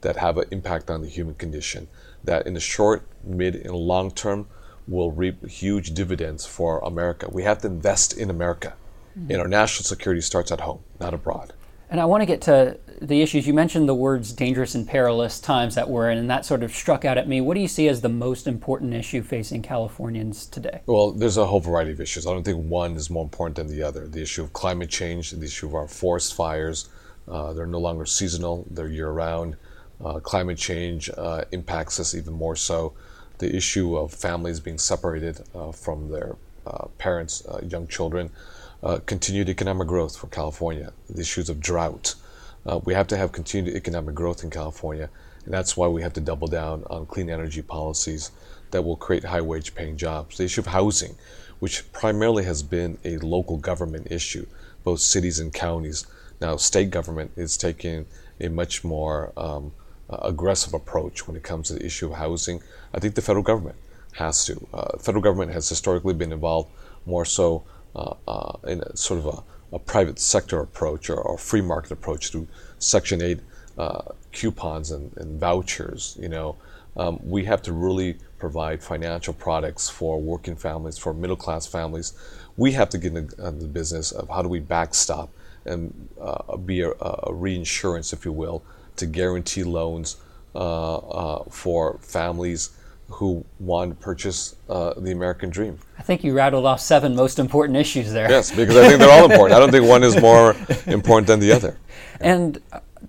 that 0.00 0.16
have 0.16 0.38
an 0.38 0.44
impact 0.50 0.90
on 0.90 1.02
the 1.02 1.08
human 1.08 1.34
condition 1.34 1.88
that 2.22 2.46
in 2.46 2.54
the 2.54 2.60
short, 2.60 3.06
mid, 3.24 3.56
and 3.56 3.74
long 3.74 4.10
term 4.10 4.46
will 4.86 5.10
reap 5.10 5.46
huge 5.48 5.92
dividends 5.92 6.46
for 6.46 6.78
America. 6.80 7.28
We 7.30 7.42
have 7.42 7.58
to 7.62 7.66
invest 7.66 8.16
in 8.16 8.30
America. 8.30 8.74
Mm-hmm. 9.18 9.32
And 9.32 9.40
our 9.40 9.48
national 9.48 9.84
security 9.84 10.20
starts 10.20 10.50
at 10.50 10.60
home, 10.60 10.80
not 10.98 11.14
abroad. 11.14 11.52
And 11.90 12.00
I 12.00 12.04
want 12.04 12.20
to 12.20 12.26
get 12.26 12.42
to 12.42 12.78
the 13.00 13.22
issues. 13.22 13.46
You 13.46 13.54
mentioned 13.54 13.88
the 13.88 13.94
words 13.94 14.32
dangerous 14.32 14.74
and 14.74 14.86
perilous 14.86 15.40
times 15.40 15.74
that 15.76 15.88
we're 15.88 16.10
in, 16.10 16.18
and 16.18 16.28
that 16.28 16.44
sort 16.44 16.62
of 16.62 16.74
struck 16.74 17.04
out 17.04 17.16
at 17.16 17.28
me. 17.28 17.40
What 17.40 17.54
do 17.54 17.60
you 17.60 17.68
see 17.68 17.88
as 17.88 18.00
the 18.00 18.08
most 18.08 18.46
important 18.46 18.92
issue 18.92 19.22
facing 19.22 19.62
Californians 19.62 20.46
today? 20.46 20.82
Well, 20.86 21.12
there's 21.12 21.36
a 21.36 21.46
whole 21.46 21.60
variety 21.60 21.92
of 21.92 22.00
issues. 22.00 22.26
I 22.26 22.32
don't 22.32 22.42
think 22.42 22.68
one 22.68 22.96
is 22.96 23.08
more 23.08 23.22
important 23.22 23.56
than 23.56 23.68
the 23.68 23.82
other. 23.82 24.06
The 24.06 24.20
issue 24.20 24.42
of 24.42 24.52
climate 24.52 24.90
change, 24.90 25.30
the 25.30 25.44
issue 25.44 25.66
of 25.66 25.74
our 25.74 25.88
forest 25.88 26.34
fires, 26.34 26.88
uh, 27.26 27.52
they're 27.52 27.66
no 27.66 27.78
longer 27.78 28.04
seasonal, 28.04 28.66
they're 28.70 28.88
year 28.88 29.10
round. 29.10 29.56
Uh, 30.04 30.20
climate 30.20 30.58
change 30.58 31.10
uh, 31.16 31.44
impacts 31.52 31.98
us 31.98 32.14
even 32.14 32.32
more 32.34 32.56
so. 32.56 32.94
The 33.38 33.54
issue 33.54 33.96
of 33.96 34.12
families 34.12 34.60
being 34.60 34.78
separated 34.78 35.40
uh, 35.54 35.72
from 35.72 36.10
their 36.10 36.36
uh, 36.66 36.88
parents, 36.98 37.46
uh, 37.46 37.60
young 37.66 37.86
children, 37.86 38.30
uh, 38.82 38.98
continued 39.06 39.48
economic 39.48 39.88
growth 39.88 40.16
for 40.16 40.28
California, 40.28 40.92
the 41.08 41.20
issues 41.20 41.48
of 41.48 41.60
drought. 41.60 42.14
we 42.84 42.94
have 42.94 43.06
to 43.08 43.16
have 43.16 43.32
continued 43.32 43.74
economic 43.74 44.14
growth 44.14 44.44
in 44.44 44.50
California, 44.50 45.08
and 45.44 45.54
that's 45.54 45.76
why 45.76 45.88
we 45.88 46.02
have 46.02 46.12
to 46.12 46.20
double 46.20 46.48
down 46.48 46.84
on 46.90 47.06
clean 47.06 47.30
energy 47.30 47.62
policies 47.62 48.30
that 48.70 48.82
will 48.82 48.96
create 48.96 49.24
high 49.24 49.40
wage 49.40 49.74
paying 49.74 49.96
jobs. 49.96 50.36
The 50.36 50.44
issue 50.44 50.60
of 50.60 50.66
housing, 50.66 51.16
which 51.58 51.90
primarily 51.92 52.44
has 52.44 52.62
been 52.62 52.98
a 53.04 53.16
local 53.18 53.56
government 53.56 54.08
issue, 54.10 54.46
both 54.84 55.00
cities 55.00 55.38
and 55.38 55.52
counties. 55.52 56.06
Now, 56.40 56.56
state 56.56 56.90
government 56.90 57.32
is 57.36 57.56
taking 57.56 58.06
a 58.40 58.48
much 58.48 58.84
more 58.84 59.32
um, 59.36 59.72
uh, 60.10 60.18
aggressive 60.22 60.74
approach 60.74 61.26
when 61.26 61.36
it 61.36 61.42
comes 61.42 61.68
to 61.68 61.74
the 61.74 61.84
issue 61.84 62.06
of 62.12 62.18
housing. 62.18 62.62
I 62.94 63.00
think 63.00 63.14
the 63.14 63.22
federal 63.22 63.42
government 63.42 63.76
has 64.12 64.44
to. 64.46 64.66
Uh, 64.72 64.98
federal 64.98 65.22
government 65.22 65.52
has 65.52 65.68
historically 65.68 66.14
been 66.14 66.32
involved 66.32 66.70
more 67.06 67.24
so 67.24 67.58
uh, 67.58 67.60
uh, 67.60 67.77
in 68.66 68.80
a, 68.80 68.96
sort 68.96 69.20
of 69.20 69.26
a, 69.26 69.76
a, 69.76 69.78
private 69.78 70.18
sector 70.18 70.60
approach 70.60 71.10
or, 71.10 71.38
free 71.38 71.60
market 71.60 71.92
approach 71.92 72.30
through 72.30 72.46
Section 72.78 73.22
8 73.22 73.40
uh, 73.78 74.02
coupons 74.32 74.90
and, 74.90 75.16
and, 75.16 75.40
vouchers. 75.40 76.16
You 76.20 76.28
know, 76.28 76.56
um, 76.96 77.20
we 77.22 77.44
have 77.44 77.62
to 77.62 77.72
really 77.72 78.16
provide 78.38 78.82
financial 78.82 79.34
products 79.34 79.88
for 79.88 80.20
working 80.20 80.56
families, 80.56 80.98
for 80.98 81.14
middle 81.14 81.36
class 81.36 81.66
families. 81.66 82.12
We 82.56 82.72
have 82.72 82.88
to 82.90 82.98
get 82.98 83.14
into 83.16 83.36
the 83.36 83.68
business 83.68 84.12
of 84.12 84.28
how 84.28 84.42
do 84.42 84.48
we 84.48 84.60
backstop 84.60 85.30
and 85.64 86.08
uh, 86.20 86.56
be 86.56 86.80
a, 86.80 86.90
a 87.00 87.32
reinsurance, 87.32 88.12
if 88.12 88.24
you 88.24 88.32
will, 88.32 88.62
to 88.96 89.06
guarantee 89.06 89.64
loans 89.64 90.16
uh, 90.54 90.96
uh, 90.96 91.44
for 91.50 91.98
families 92.00 92.70
who 93.08 93.44
want 93.58 93.90
to 93.90 93.96
purchase 93.96 94.56
uh, 94.68 94.94
the 94.98 95.12
American 95.12 95.50
dream. 95.50 95.78
I 95.98 96.02
think 96.02 96.22
you 96.22 96.34
rattled 96.34 96.66
off 96.66 96.80
seven 96.80 97.16
most 97.16 97.38
important 97.38 97.76
issues 97.76 98.12
there. 98.12 98.30
Yes, 98.30 98.50
because 98.50 98.76
I 98.76 98.86
think 98.86 99.00
they're 99.00 99.10
all 99.10 99.30
important. 99.30 99.56
I 99.56 99.58
don't 99.58 99.70
think 99.70 99.86
one 99.86 100.04
is 100.04 100.16
more 100.20 100.54
important 100.86 101.26
than 101.26 101.40
the 101.40 101.52
other. 101.52 101.78
And 102.20 102.60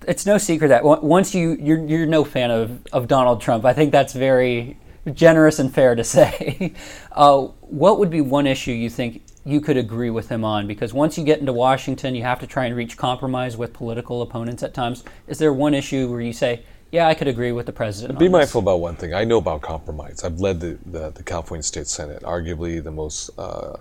it's 0.07 0.25
no 0.25 0.38
secret 0.38 0.69
that 0.69 0.83
once 0.83 1.35
you 1.35 1.57
you're, 1.59 1.85
you're 1.85 2.05
no 2.05 2.23
fan 2.23 2.51
of, 2.51 2.79
of 2.93 3.07
Donald 3.07 3.41
Trump. 3.41 3.65
I 3.65 3.73
think 3.73 3.91
that's 3.91 4.13
very 4.13 4.77
generous 5.13 5.59
and 5.59 5.73
fair 5.73 5.95
to 5.95 6.03
say. 6.15 6.73
Uh, 7.12 7.41
what 7.62 7.99
would 7.99 8.09
be 8.09 8.21
one 8.21 8.47
issue 8.47 8.71
you 8.71 8.89
think 8.89 9.23
you 9.45 9.59
could 9.59 9.77
agree 9.77 10.09
with 10.09 10.29
him 10.29 10.45
on? 10.45 10.67
Because 10.67 10.93
once 10.93 11.17
you 11.17 11.23
get 11.23 11.39
into 11.39 11.53
Washington, 11.53 12.15
you 12.15 12.23
have 12.23 12.39
to 12.39 12.47
try 12.47 12.65
and 12.65 12.75
reach 12.75 12.97
compromise 12.97 13.57
with 13.57 13.73
political 13.73 14.21
opponents 14.21 14.63
at 14.63 14.73
times. 14.73 15.03
Is 15.27 15.38
there 15.38 15.53
one 15.53 15.73
issue 15.73 16.09
where 16.09 16.21
you 16.21 16.33
say, 16.33 16.63
yeah, 16.91 17.08
I 17.08 17.13
could 17.13 17.28
agree 17.28 17.52
with 17.52 17.65
the 17.65 17.71
president. 17.71 18.17
Be 18.19 18.30
mindful 18.30 18.62
about 18.62 18.80
one 18.80 18.95
thing. 18.95 19.13
I 19.13 19.23
know 19.23 19.38
about 19.38 19.62
compromise. 19.62 20.23
I've 20.23 20.39
led 20.39 20.60
the, 20.60 20.78
the, 20.86 21.12
the 21.12 21.23
California 21.23 21.63
State 21.63 21.88
Senate, 21.88 22.23
arguably 22.23 22.84
the 22.84 22.91
most 22.91 23.30
uh, 23.38 23.78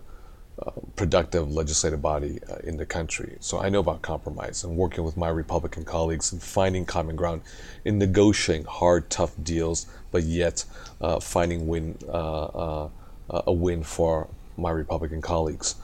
uh, 0.61 0.71
productive 0.97 1.51
legislative 1.53 2.03
body 2.03 2.41
uh, 2.51 2.57
in 2.65 2.77
the 2.77 2.85
country. 2.85 3.37
So 3.41 3.61
I 3.61 3.69
know 3.69 3.79
about 3.79 4.03
compromise 4.03 4.65
and 4.65 4.77
working 4.77 5.05
with 5.05 5.17
my 5.17 5.29
Republican 5.29 5.85
colleagues 5.85 6.33
and 6.33 6.43
finding 6.43 6.85
common 6.85 7.17
ground 7.17 7.43
in 7.85 7.99
negotiating 7.99 8.67
hard, 8.67 9.09
tough 9.09 9.33
deals, 9.43 9.87
but 10.11 10.25
yet 10.25 10.65
uh, 11.01 11.21
finding 11.21 11.69
win 11.69 11.97
uh, 12.09 12.47
uh, 12.47 12.89
a 13.31 13.53
win 13.53 13.83
for 13.85 14.29
my 14.57 14.71
Republican 14.71 15.23
colleagues. 15.23 15.77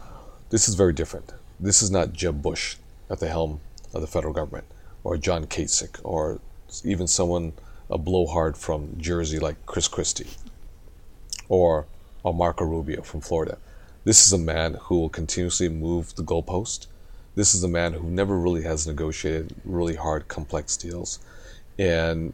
This 0.51 0.69
is 0.69 0.75
very 0.75 0.93
different. 0.93 1.33
This 1.61 1.83
is 1.83 1.91
not 1.91 2.13
Jeb 2.13 2.43
Bush 2.43 2.77
at 3.09 3.21
the 3.21 3.29
helm 3.29 3.61
of 3.93 4.01
the 4.01 4.07
federal 4.07 4.33
government, 4.33 4.65
or 5.05 5.17
John 5.17 5.47
Kasich, 5.47 6.01
or 6.03 6.41
even 6.85 7.07
someone 7.07 7.53
a 7.91 7.99
blowhard 7.99 8.57
from 8.57 8.97
Jersey 8.99 9.39
like 9.39 9.67
Chris 9.67 9.89
Christie, 9.89 10.31
or, 11.49 11.87
or 12.23 12.33
Marco 12.33 12.65
Rubio 12.65 13.03
from 13.03 13.21
Florida. 13.21 13.59
This 14.05 14.27
is 14.27 14.33
a 14.33 14.39
man 14.39 14.75
who 14.83 14.99
will 14.99 15.09
continuously 15.09 15.69
move 15.69 16.15
the 16.15 16.23
goalpost. 16.23 16.87
This 17.35 17.55
is 17.55 17.63
a 17.65 17.69
man 17.69 17.95
who 17.95 18.09
never 18.09 18.39
really 18.39 18.63
has 18.63 18.87
negotiated 18.87 19.55
really 19.65 19.97
hard, 19.97 20.29
complex 20.29 20.77
deals. 20.77 21.19
And 21.79 22.33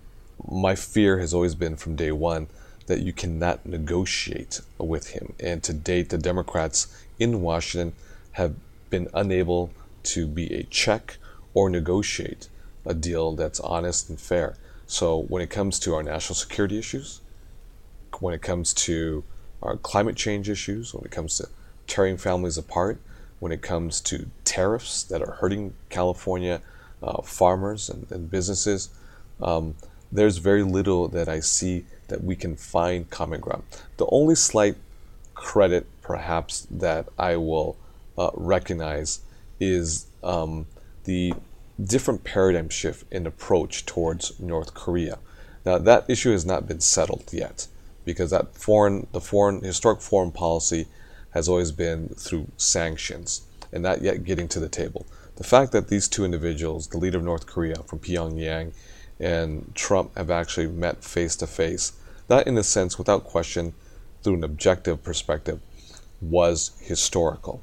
my 0.48 0.74
fear 0.74 1.18
has 1.18 1.33
always 1.33 1.55
been 1.55 1.76
from 1.76 1.96
day 1.96 2.12
one 2.12 2.48
that 2.87 3.00
you 3.00 3.12
cannot 3.12 3.64
negotiate 3.64 4.61
with 4.79 5.11
him. 5.11 5.33
And 5.38 5.62
to 5.62 5.72
date, 5.72 6.11
the 6.11 6.18
Democrats 6.18 7.05
in 7.18 7.40
Washington 7.40 7.94
have 8.33 8.55
been 8.90 9.09
unable 9.14 9.70
to 10.03 10.26
be 10.26 10.53
a 10.55 10.64
check 10.64 11.16
or 11.55 11.70
negotiate 11.70 12.48
a 12.85 12.95
deal 12.95 13.35
that's 13.35 13.61
honest 13.61 14.09
and 14.09 14.21
fair. 14.21 14.57
So 14.87 15.23
when 15.23 15.43
it 15.43 15.51
comes 15.51 15.79
to 15.81 15.95
our 15.95 16.03
national 16.03 16.35
security 16.35 16.79
issues, 16.79 17.21
when 18.19 18.35
it 18.35 18.43
comes 18.43 18.75
to 18.75 19.25
our 19.62 19.77
climate 19.77 20.16
change 20.16 20.49
issues, 20.49 20.95
when 20.95 21.05
it 21.05 21.11
comes 21.11 21.37
to 21.38 21.49
tearing 21.87 22.16
families 22.16 22.59
apart, 22.59 23.01
when 23.38 23.53
it 23.53 23.62
comes 23.62 24.01
to 24.03 24.27
tariffs 24.45 25.03
that 25.05 25.23
are 25.23 25.33
hurting 25.33 25.75
California 25.88 26.61
uh, 27.03 27.23
farmers 27.23 27.88
and, 27.88 28.11
and 28.11 28.31
businesses, 28.31 28.90
um, 29.40 29.75
there's 30.12 30.38
very 30.38 30.62
little 30.62 31.09
that 31.09 31.29
I 31.29 31.40
see 31.40 31.85
that 32.09 32.25
we 32.25 32.37
can 32.37 32.57
find 32.57 33.09
common 33.11 33.40
ground. 33.40 33.62
The 33.97 34.07
only 34.11 34.35
slight 34.35 34.77
credit, 35.35 35.87
perhaps, 36.03 36.66
that 36.71 37.09
I 37.19 37.37
will 37.37 37.77
uh, 38.19 38.31
recognize 38.35 39.21
is 39.61 40.07
um, 40.23 40.66
the 41.05 41.33
different 41.85 42.25
paradigm 42.25 42.69
shift 42.69 43.11
in 43.12 43.27
approach 43.27 43.87
towards 43.87 44.38
North 44.40 44.75
Korea. 44.75 45.19
Now, 45.64 45.79
that 45.79 46.09
issue 46.09 46.33
has 46.33 46.47
not 46.47 46.66
been 46.66 46.81
settled 46.81 47.25
yet 47.33 47.66
because 48.05 48.31
that 48.31 48.57
foreign, 48.57 49.07
the 49.12 49.21
foreign, 49.21 49.62
historic 49.62 50.01
foreign 50.01 50.33
policy 50.33 50.87
has 51.31 51.49
always 51.49 51.73
been 51.73 52.09
through 52.11 52.49
sanctions 52.57 53.43
and 53.73 53.83
not 53.83 54.03
yet 54.03 54.25
getting 54.25 54.49
to 54.49 54.61
the 54.61 54.69
table. 54.69 55.07
The 55.37 55.45
fact 55.45 55.73
that 55.73 55.88
these 55.88 56.09
two 56.09 56.25
individuals, 56.25 56.88
the 56.88 56.99
leader 56.99 57.19
of 57.19 57.25
North 57.25 57.47
Korea 57.47 57.77
from 57.87 58.01
Pyongyang 58.01 58.73
and 59.19 59.73
Trump, 59.75 60.16
have 60.16 60.31
actually 60.31 60.66
met 60.66 61.05
face 61.05 61.37
to 61.37 61.47
face, 61.47 61.93
that 62.29 62.47
in 62.47 62.59
a 62.59 62.62
sense, 62.62 62.99
without 62.99 63.25
question, 63.25 63.75
through 64.23 64.35
an 64.35 64.45
objective 64.45 65.03
perspective, 65.03 65.61
was 66.21 66.73
historical. 66.81 67.62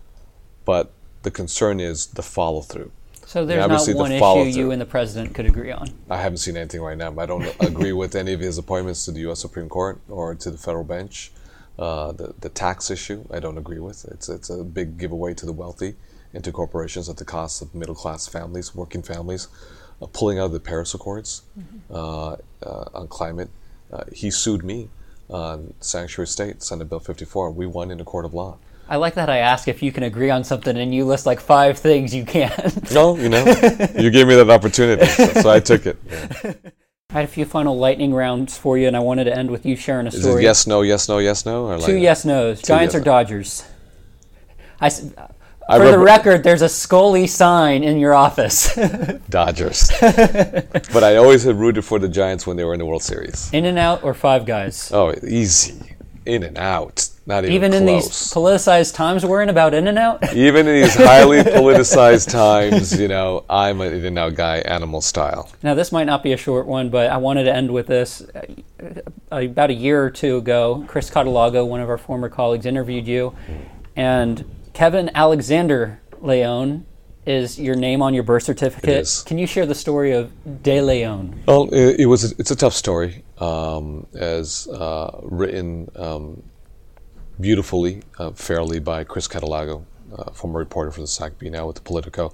But 0.65 0.91
the 1.23 1.31
concern 1.31 1.79
is 1.79 2.07
the 2.07 2.23
follow 2.23 2.61
through. 2.61 2.91
So 3.27 3.45
there's 3.45 3.87
not 3.87 3.95
one 3.95 4.13
issue 4.13 4.57
you 4.57 4.71
and 4.71 4.79
the 4.79 4.85
president 4.85 5.35
could 5.35 5.45
agree 5.45 5.69
on. 5.69 5.89
I 6.09 6.15
haven't 6.15 6.37
seen 6.37 6.55
anything 6.55 6.79
right 6.79 6.97
now. 6.97 7.13
I 7.19 7.25
don't 7.25 7.43
agree 7.59 7.91
with 7.91 8.15
any 8.15 8.31
of 8.31 8.39
his 8.39 8.57
appointments 8.57 9.03
to 9.03 9.11
the 9.11 9.19
U.S. 9.21 9.41
Supreme 9.41 9.67
Court 9.67 9.99
or 10.07 10.33
to 10.33 10.49
the 10.49 10.57
federal 10.57 10.85
bench. 10.85 11.33
Uh, 11.77 12.13
the 12.13 12.33
the 12.39 12.47
tax 12.47 12.89
issue, 12.89 13.25
I 13.29 13.41
don't 13.41 13.57
agree 13.57 13.79
with. 13.79 14.05
It's 14.05 14.29
it's 14.29 14.49
a 14.49 14.63
big 14.63 14.97
giveaway 14.97 15.33
to 15.33 15.45
the 15.45 15.51
wealthy 15.51 15.95
and 16.33 16.41
to 16.45 16.53
corporations 16.53 17.09
at 17.09 17.17
the 17.17 17.25
cost 17.25 17.61
of 17.61 17.75
middle 17.75 17.95
class 17.95 18.27
families, 18.27 18.73
working 18.73 19.03
families. 19.03 19.49
Uh, 20.01 20.05
pulling 20.05 20.39
out 20.39 20.45
of 20.45 20.51
the 20.53 20.59
Paris 20.59 20.93
Accords 20.93 21.41
mm-hmm. 21.59 21.93
uh, 21.93 22.37
uh 22.65 22.89
on 22.93 23.07
climate. 23.09 23.49
Uh, 23.91 24.03
he 24.13 24.31
sued 24.31 24.63
me 24.63 24.89
on 25.29 25.73
sanctuary 25.81 26.27
state, 26.27 26.63
Senate 26.63 26.87
Bill 26.87 26.99
54. 26.99 27.51
We 27.51 27.65
won 27.65 27.91
in 27.91 27.99
a 27.99 28.05
court 28.05 28.23
of 28.23 28.33
law. 28.33 28.57
I 28.89 28.95
like 28.95 29.15
that 29.15 29.29
I 29.29 29.37
ask 29.39 29.67
if 29.67 29.83
you 29.83 29.91
can 29.91 30.03
agree 30.03 30.29
on 30.29 30.43
something 30.43 30.77
and 30.77 30.93
you 30.93 31.05
list 31.05 31.25
like 31.25 31.39
five 31.39 31.77
things 31.77 32.15
you 32.15 32.25
can't. 32.25 32.91
no, 32.91 33.17
you 33.17 33.29
know, 33.29 33.43
you 33.97 34.09
gave 34.09 34.27
me 34.27 34.35
that 34.35 34.49
opportunity, 34.49 35.05
so, 35.05 35.25
so 35.33 35.49
I 35.49 35.59
took 35.59 35.85
it. 35.85 35.97
Yeah. 36.05 36.53
I 37.09 37.21
had 37.21 37.23
a 37.23 37.27
few 37.27 37.45
final 37.45 37.77
lightning 37.77 38.13
rounds 38.13 38.57
for 38.57 38.77
you, 38.77 38.85
and 38.85 38.95
I 38.95 38.99
wanted 38.99 39.23
to 39.25 39.35
end 39.35 39.49
with 39.49 39.65
you 39.65 39.77
sharing 39.77 40.07
a 40.07 40.09
Is 40.09 40.19
story. 40.19 40.41
It 40.41 40.43
yes, 40.43 40.67
no, 40.67 40.81
yes, 40.81 41.07
no, 41.07 41.19
yes, 41.19 41.45
no, 41.45 41.65
or 41.67 41.77
two 41.77 41.93
like 41.93 42.01
yes, 42.01 42.25
nos. 42.25 42.61
Giants 42.61 42.93
yes, 42.93 43.01
or 43.01 43.03
Dodgers? 43.03 43.63
I, 44.81 44.87
I 45.69 45.77
for 45.77 45.89
the 45.89 45.99
record, 45.99 46.43
there's 46.43 46.61
a 46.61 46.67
Scully 46.67 47.25
sign 47.25 47.83
in 47.83 47.97
your 47.97 48.13
office. 48.13 48.75
Dodgers. 49.29 49.89
but 50.01 51.03
I 51.03 51.15
always 51.15 51.43
had 51.43 51.55
rooted 51.55 51.85
for 51.85 51.97
the 51.97 52.09
Giants 52.09 52.45
when 52.45 52.57
they 52.57 52.65
were 52.65 52.73
in 52.73 52.79
the 52.79 52.85
World 52.85 53.03
Series. 53.03 53.53
In 53.53 53.63
and 53.65 53.79
out 53.79 54.03
or 54.03 54.13
five 54.13 54.45
guys? 54.45 54.91
Oh, 54.91 55.13
easy. 55.25 55.95
In 56.25 56.43
and 56.43 56.57
out. 56.57 57.09
Not 57.27 57.43
even, 57.43 57.55
even 57.55 57.73
in 57.73 57.85
these 57.85 58.07
politicized 58.07 58.95
times 58.95 59.25
we're 59.25 59.41
in 59.43 59.49
about 59.49 59.73
in 59.73 59.89
and 59.89 59.99
out. 59.99 60.33
even 60.33 60.65
in 60.65 60.81
these 60.81 60.95
highly 60.95 61.39
politicized 61.43 62.31
times, 62.31 62.97
you 62.97 63.09
know, 63.09 63.43
I'm 63.49 63.81
an 63.81 63.93
in 63.93 64.05
and 64.05 64.17
out 64.17 64.35
guy, 64.35 64.59
animal 64.59 65.01
style. 65.01 65.51
Now 65.61 65.73
this 65.73 65.91
might 65.91 66.05
not 66.05 66.23
be 66.23 66.31
a 66.31 66.37
short 66.37 66.67
one, 66.67 66.89
but 66.89 67.11
I 67.11 67.17
wanted 67.17 67.43
to 67.43 67.53
end 67.53 67.69
with 67.73 67.87
this. 67.87 68.21
Uh, 68.21 68.45
about 69.29 69.71
a 69.71 69.73
year 69.73 70.01
or 70.01 70.09
two 70.09 70.37
ago, 70.37 70.85
Chris 70.87 71.09
Cadelago, 71.09 71.67
one 71.67 71.81
of 71.81 71.89
our 71.89 71.97
former 71.97 72.29
colleagues, 72.29 72.65
interviewed 72.65 73.05
you, 73.05 73.35
and 73.97 74.49
Kevin 74.71 75.11
Alexander 75.13 75.99
Leon 76.21 76.85
is 77.25 77.59
your 77.59 77.75
name 77.75 78.01
on 78.01 78.13
your 78.13 78.23
birth 78.23 78.43
certificate. 78.43 79.23
Can 79.25 79.37
you 79.37 79.47
share 79.47 79.65
the 79.65 79.75
story 79.75 80.13
of 80.13 80.31
De 80.63 80.79
Leon? 80.79 81.41
Well, 81.45 81.67
it, 81.73 81.99
it 81.99 82.05
was 82.05 82.31
a, 82.31 82.35
it's 82.39 82.51
a 82.51 82.55
tough 82.55 82.73
story, 82.73 83.25
um, 83.39 84.07
as 84.15 84.69
uh, 84.69 85.19
written 85.23 85.89
um, 85.97 86.41
beautifully, 87.39 88.01
uh, 88.17 88.31
fairly 88.31 88.79
by 88.79 89.03
Chris 89.03 89.27
Cadelago, 89.27 89.85
uh, 90.17 90.31
former 90.31 90.59
reporter 90.59 90.91
for 90.91 91.01
the 91.01 91.07
SAC 91.07 91.33
SACB, 91.39 91.51
now 91.51 91.67
with 91.67 91.75
the 91.75 91.81
Politico. 91.81 92.33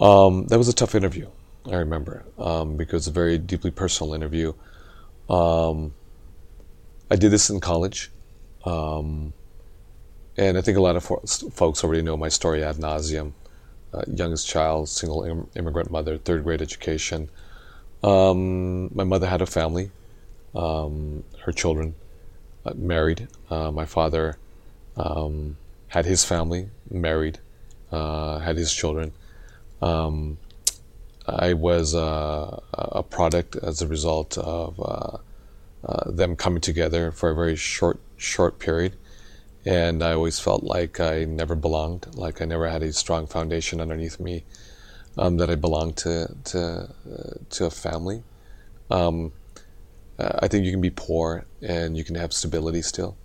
Um, 0.00 0.46
that 0.46 0.58
was 0.58 0.68
a 0.68 0.72
tough 0.72 0.94
interview, 0.94 1.28
I 1.66 1.76
remember, 1.76 2.24
um, 2.38 2.76
because 2.76 3.06
a 3.06 3.12
very 3.12 3.38
deeply 3.38 3.70
personal 3.70 4.14
interview. 4.14 4.52
Um, 5.28 5.94
I 7.10 7.16
did 7.16 7.30
this 7.30 7.50
in 7.50 7.60
college, 7.60 8.10
um, 8.64 9.32
and 10.36 10.58
I 10.58 10.60
think 10.60 10.76
a 10.76 10.80
lot 10.80 10.96
of 10.96 11.04
folks 11.04 11.84
already 11.84 12.02
know 12.02 12.16
my 12.16 12.28
story 12.28 12.64
ad 12.64 12.76
nauseum. 12.76 13.32
Uh, 13.92 14.02
youngest 14.12 14.48
child, 14.48 14.88
single 14.88 15.22
Im- 15.22 15.48
immigrant 15.54 15.88
mother, 15.88 16.18
third 16.18 16.42
grade 16.42 16.60
education. 16.60 17.30
Um, 18.02 18.92
my 18.92 19.04
mother 19.04 19.28
had 19.28 19.40
a 19.40 19.46
family, 19.46 19.92
um, 20.54 21.22
her 21.44 21.52
children 21.52 21.94
married. 22.74 23.28
Uh, 23.50 23.70
my 23.70 23.84
father 23.84 24.38
um, 24.96 25.56
had 25.88 26.06
his 26.06 26.24
family, 26.24 26.70
married, 26.90 27.38
uh, 27.92 28.38
had 28.38 28.56
his 28.56 28.72
children. 28.72 29.12
Um, 29.82 30.38
I 31.26 31.54
was 31.54 31.94
uh, 31.94 32.60
a 32.72 33.02
product 33.02 33.56
as 33.56 33.82
a 33.82 33.86
result 33.86 34.36
of 34.38 34.80
uh, 34.80 35.18
them 36.10 36.36
coming 36.36 36.60
together 36.60 37.10
for 37.12 37.30
a 37.30 37.34
very 37.34 37.56
short, 37.56 37.98
short 38.16 38.58
period. 38.58 38.94
And 39.66 40.02
I 40.02 40.12
always 40.12 40.38
felt 40.38 40.62
like 40.62 41.00
I 41.00 41.24
never 41.24 41.54
belonged, 41.54 42.06
like 42.14 42.42
I 42.42 42.44
never 42.44 42.68
had 42.68 42.82
a 42.82 42.92
strong 42.92 43.26
foundation 43.26 43.80
underneath 43.80 44.20
me, 44.20 44.44
um, 45.16 45.38
that 45.38 45.48
I 45.48 45.54
belonged 45.54 45.96
to 45.98 46.34
to 46.44 46.94
to 47.50 47.64
a 47.64 47.70
family. 47.70 48.22
Um, 48.90 49.32
uh, 50.18 50.38
I 50.40 50.48
think 50.48 50.64
you 50.64 50.70
can 50.70 50.80
be 50.80 50.90
poor 50.90 51.44
and 51.60 51.96
you 51.96 52.04
can 52.04 52.14
have 52.14 52.32
stability 52.32 52.82
still. 52.82 53.16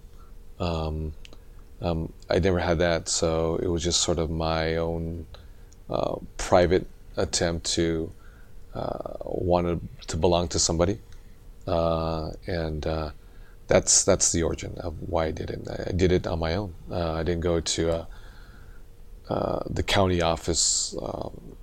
Um, 0.60 1.14
um, 1.82 2.12
I 2.30 2.40
never 2.40 2.60
had 2.60 2.80
that, 2.80 3.08
so 3.08 3.58
it 3.58 3.68
was 3.68 3.84
just 3.84 4.02
sort 4.02 4.20
of 4.20 4.30
my 4.30 4.76
own 4.76 5.26
uh, 5.90 6.18
private 6.38 6.86
attempt 7.16 7.66
to 7.74 8.12
uh, 8.74 9.14
wanted 9.24 9.80
to 10.08 10.18
belong 10.18 10.48
to 10.50 10.60
somebody, 10.60 11.00
uh, 11.68 12.32
and 12.48 12.86
uh, 12.86 13.12
that's 13.68 14.04
that's 14.04 14.32
the 14.34 14.44
origin 14.44 14.78
of 14.80 14.96
why 15.10 15.28
I 15.28 15.32
did 15.32 15.50
it. 15.50 15.68
I 15.88 15.92
did 15.94 16.12
it 16.12 16.28
on 16.28 16.40
my 16.40 16.56
own. 16.56 16.74
I 16.92 17.24
didn't 17.24 17.42
go 17.42 17.62
to 17.62 18.06
the 19.30 19.84
county 19.84 20.22
office. 20.22 20.96
Um, 21.02 21.56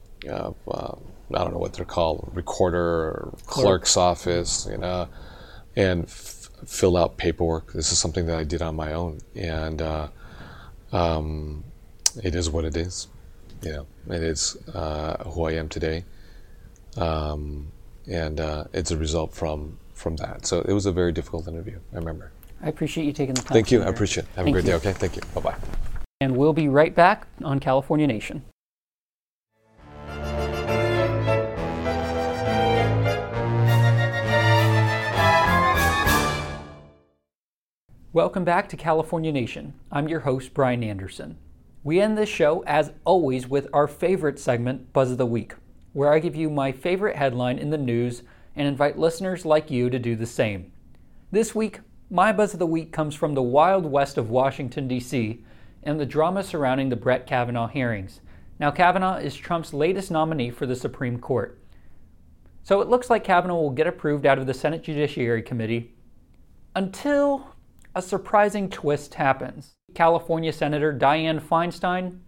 I 1.35 1.39
don't 1.39 1.53
know 1.53 1.59
what 1.59 1.73
they're 1.75 1.85
called, 1.85 2.31
recorder 2.35 3.31
clerk's 3.47 3.95
Clerk. 3.95 4.05
office, 4.05 4.67
you 4.71 4.79
know, 4.79 5.09
and 5.75 6.05
f- 6.05 6.49
fill 6.67 6.97
out 6.97 7.17
paperwork. 7.17 7.73
This 7.73 7.91
is 7.93 7.99
something 7.99 8.27
that 8.27 8.39
I 8.39 8.45
did 8.45 8.63
on 8.63 8.77
my 8.77 8.93
own, 8.93 9.19
and 9.35 9.83
uh, 9.83 10.09
um, 10.93 11.65
it 12.23 12.35
is 12.35 12.49
what 12.49 12.65
it 12.65 12.77
is. 12.77 13.09
You 13.63 13.73
know, 13.73 14.15
it 14.15 14.23
is 14.23 14.57
uh, 14.73 15.25
who 15.31 15.45
I 15.45 15.53
am 15.53 15.69
today, 15.69 16.05
um, 16.97 17.73
and 18.11 18.39
uh, 18.41 18.65
it's 18.73 18.91
a 18.91 18.97
result 18.97 19.35
from 19.35 19.79
from 19.95 20.17
that. 20.17 20.47
So 20.47 20.61
it 20.61 20.73
was 20.73 20.87
a 20.87 20.93
very 20.93 21.13
difficult 21.13 21.49
interview. 21.49 21.79
I 21.93 21.97
remember. 21.97 22.33
I 22.63 22.69
appreciate 22.69 23.05
you 23.05 23.13
taking 23.13 23.35
the 23.35 23.43
time. 23.43 23.53
Thank 23.53 23.71
you. 23.73 23.83
I 23.83 23.87
appreciate 23.87 24.25
it. 24.25 24.29
Have 24.37 24.45
Thank 24.45 24.49
a 24.49 24.53
great 24.53 24.65
you. 24.65 24.71
day. 24.71 24.77
Okay. 24.77 24.93
Thank 24.93 25.17
you. 25.17 25.23
Bye 25.35 25.41
bye. 25.41 25.57
And 26.21 26.37
we'll 26.37 26.55
be 26.55 26.69
right 26.69 26.95
back 26.95 27.27
on 27.45 27.59
California 27.61 28.07
Nation. 28.07 28.43
Welcome 38.17 38.45
back 38.45 38.71
to 38.71 38.79
California 38.79 39.31
Nation. 39.31 39.75
I'm 39.93 40.09
your 40.09 40.21
host, 40.21 40.55
Brian 40.55 40.83
Anderson. 40.83 41.37
We 41.85 42.01
end 42.01 42.17
this 42.17 42.31
show, 42.31 42.65
as 42.67 42.93
always, 43.05 43.47
with 43.47 43.69
our 43.75 43.87
favorite 43.87 44.39
segment, 44.39 44.91
Buzz 44.95 45.11
of 45.11 45.19
the 45.19 45.27
Week, 45.27 45.53
where 45.93 46.11
I 46.11 46.19
give 46.19 46.35
you 46.35 46.49
my 46.49 46.73
favorite 46.73 47.17
headline 47.17 47.59
in 47.59 47.69
the 47.69 47.77
news 47.77 48.23
and 48.55 48.67
invite 48.67 48.99
listeners 48.99 49.45
like 49.45 49.71
you 49.71 49.91
to 49.91 49.99
do 49.99 50.17
the 50.17 50.25
same. 50.25 50.73
This 51.31 51.55
week, 51.55 51.81
my 52.09 52.33
Buzz 52.33 52.55
of 52.55 52.59
the 52.59 52.67
Week 52.67 52.91
comes 52.91 53.15
from 53.15 53.35
the 53.35 53.43
wild 53.43 53.85
west 53.85 54.17
of 54.17 54.31
Washington, 54.31 54.89
D.C., 54.89 55.45
and 55.83 56.01
the 56.01 56.07
drama 56.07 56.43
surrounding 56.43 56.89
the 56.89 56.97
Brett 56.97 57.27
Kavanaugh 57.27 57.69
hearings. 57.69 58.23
Now, 58.59 58.71
Kavanaugh 58.71 59.19
is 59.19 59.37
Trump's 59.37 59.75
latest 59.75 60.11
nominee 60.11 60.49
for 60.49 60.65
the 60.65 60.75
Supreme 60.75 61.19
Court. 61.19 61.61
So 62.63 62.81
it 62.81 62.89
looks 62.89 63.11
like 63.11 63.25
Kavanaugh 63.25 63.61
will 63.61 63.69
get 63.73 63.87
approved 63.87 64.25
out 64.25 64.39
of 64.39 64.47
the 64.47 64.55
Senate 64.55 64.83
Judiciary 64.83 65.43
Committee 65.43 65.93
until 66.75 67.56
a 67.97 68.03
surprising 68.03 68.69
twist 68.69 69.15
happens. 69.15 69.75
California 69.95 70.53
Senator 70.53 70.93
Dianne 70.93 71.41
Feinstein, 71.41 72.19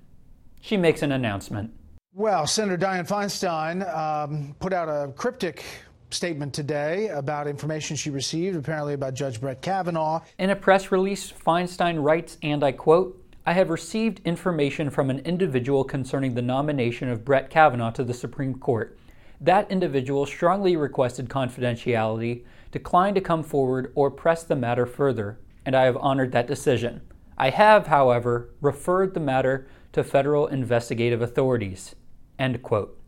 she 0.62 0.78
makes 0.78 1.02
an 1.02 1.12
announcement. 1.12 1.70
Well, 2.14 2.46
Senator 2.46 2.78
Dianne 2.78 3.07
Feinstein 3.07 3.87
um, 3.94 4.57
put 4.61 4.72
out 4.72 4.88
a 4.88 5.12
cryptic 5.12 5.62
statement 6.09 6.54
today 6.54 7.09
about 7.09 7.46
information 7.46 7.96
she 7.96 8.09
received, 8.09 8.57
apparently 8.57 8.94
about 8.94 9.12
Judge 9.12 9.42
Brett 9.42 9.61
Kavanaugh. 9.61 10.22
In 10.38 10.48
a 10.48 10.57
press 10.57 10.90
release, 10.90 11.31
Feinstein 11.31 12.02
writes, 12.02 12.38
and 12.42 12.64
I 12.64 12.72
quote, 12.72 13.22
I 13.44 13.52
have 13.52 13.68
received 13.68 14.22
information 14.24 14.88
from 14.88 15.11
an 15.11 15.18
individual 15.20 15.85
concerning 15.85 16.35
the 16.35 16.40
nomination 16.40 17.11
of 17.11 17.26
Brett 17.26 17.50
Kavanaugh 17.50 17.90
to 17.90 18.04
the 18.04 18.14
Supreme 18.14 18.54
Court. 18.54 18.98
That 19.38 19.70
individual 19.70 20.24
strongly 20.24 20.76
requested 20.76 21.28
confidentiality, 21.28 22.44
declined 22.70 23.16
to 23.16 23.20
come 23.20 23.42
forward 23.42 23.92
or 23.94 24.11
press 24.11 24.44
the 24.44 24.57
matter 24.57 24.87
further, 24.87 25.38
and 25.68 25.76
I 25.76 25.85
have 25.85 25.98
honored 25.98 26.33
that 26.33 26.46
decision. 26.46 27.02
I 27.37 27.50
have, 27.50 27.88
however, 27.88 28.48
referred 28.62 29.12
the 29.12 29.20
matter 29.20 29.68
to 29.92 30.02
federal 30.02 30.46
investigative 30.46 31.20
authorities. 31.20 31.94
End 32.38 32.62
quote. 32.62 32.98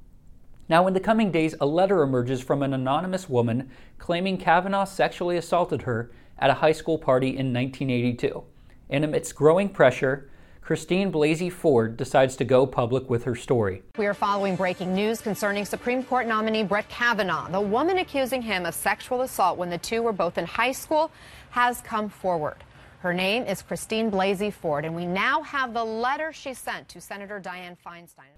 Now, 0.68 0.86
in 0.86 0.92
the 0.92 1.00
coming 1.00 1.32
days, 1.32 1.54
a 1.58 1.64
letter 1.64 2.02
emerges 2.02 2.42
from 2.42 2.62
an 2.62 2.74
anonymous 2.74 3.30
woman 3.30 3.70
claiming 3.96 4.36
Kavanaugh 4.36 4.84
sexually 4.84 5.38
assaulted 5.38 5.80
her 5.82 6.12
at 6.38 6.50
a 6.50 6.60
high 6.60 6.72
school 6.72 6.98
party 6.98 7.28
in 7.28 7.54
1982. 7.54 8.44
And 8.90 9.06
amidst 9.06 9.34
growing 9.34 9.70
pressure, 9.70 10.30
Christine 10.70 11.10
Blasey 11.10 11.50
Ford 11.50 11.96
decides 11.96 12.36
to 12.36 12.44
go 12.44 12.64
public 12.64 13.10
with 13.10 13.24
her 13.24 13.34
story. 13.34 13.82
We 13.98 14.06
are 14.06 14.14
following 14.14 14.54
breaking 14.54 14.94
news 14.94 15.20
concerning 15.20 15.64
Supreme 15.64 16.04
Court 16.04 16.28
nominee 16.28 16.62
Brett 16.62 16.88
Kavanaugh. 16.88 17.50
The 17.50 17.60
woman 17.60 17.98
accusing 17.98 18.40
him 18.40 18.64
of 18.64 18.72
sexual 18.72 19.22
assault 19.22 19.58
when 19.58 19.68
the 19.68 19.78
two 19.78 20.00
were 20.00 20.12
both 20.12 20.38
in 20.38 20.46
high 20.46 20.70
school 20.70 21.10
has 21.50 21.80
come 21.80 22.08
forward. 22.08 22.62
Her 23.00 23.12
name 23.12 23.46
is 23.46 23.62
Christine 23.62 24.12
Blasey 24.12 24.52
Ford, 24.52 24.84
and 24.84 24.94
we 24.94 25.06
now 25.06 25.42
have 25.42 25.74
the 25.74 25.82
letter 25.82 26.32
she 26.32 26.54
sent 26.54 26.88
to 26.90 27.00
Senator 27.00 27.40
Dianne 27.40 27.76
Feinstein. 27.84 28.30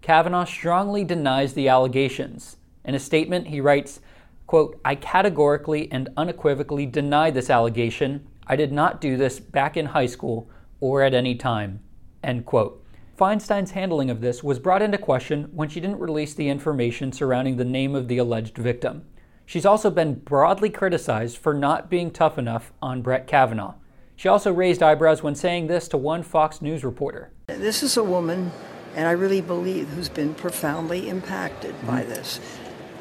Kavanaugh 0.00 0.44
strongly 0.44 1.02
denies 1.02 1.54
the 1.54 1.68
allegations. 1.68 2.56
In 2.84 2.94
a 2.94 3.00
statement, 3.00 3.48
he 3.48 3.60
writes, 3.60 3.98
quote, 4.46 4.80
I 4.84 4.94
categorically 4.94 5.90
and 5.90 6.08
unequivocally 6.16 6.86
deny 6.86 7.32
this 7.32 7.50
allegation. 7.50 8.28
I 8.46 8.54
did 8.54 8.70
not 8.70 9.00
do 9.00 9.16
this 9.16 9.40
back 9.40 9.76
in 9.76 9.86
high 9.86 10.06
school 10.06 10.48
or 10.80 11.02
at 11.02 11.14
any 11.14 11.34
time. 11.34 11.80
End 12.22 12.44
quote. 12.46 12.84
Feinstein's 13.16 13.72
handling 13.72 14.10
of 14.10 14.22
this 14.22 14.42
was 14.42 14.58
brought 14.58 14.80
into 14.80 14.96
question 14.96 15.50
when 15.52 15.68
she 15.68 15.78
didn't 15.78 15.98
release 15.98 16.32
the 16.32 16.48
information 16.48 17.12
surrounding 17.12 17.56
the 17.56 17.64
name 17.64 17.94
of 17.94 18.08
the 18.08 18.16
alleged 18.18 18.56
victim. 18.56 19.04
She's 19.44 19.66
also 19.66 19.90
been 19.90 20.14
broadly 20.14 20.70
criticized 20.70 21.36
for 21.36 21.52
not 21.52 21.90
being 21.90 22.10
tough 22.10 22.38
enough 22.38 22.72
on 22.80 23.02
Brett 23.02 23.26
Kavanaugh. 23.26 23.74
She 24.16 24.28
also 24.28 24.52
raised 24.52 24.82
eyebrows 24.82 25.22
when 25.22 25.34
saying 25.34 25.66
this 25.66 25.88
to 25.88 25.96
one 25.96 26.22
Fox 26.22 26.62
News 26.62 26.84
reporter. 26.84 27.32
This 27.48 27.82
is 27.82 27.96
a 27.96 28.04
woman, 28.04 28.52
and 28.94 29.08
I 29.08 29.12
really 29.12 29.40
believe, 29.40 29.88
who's 29.88 30.08
been 30.08 30.34
profoundly 30.34 31.08
impacted 31.08 31.74
by 31.86 32.02
mm-hmm. 32.02 32.10
this. 32.10 32.40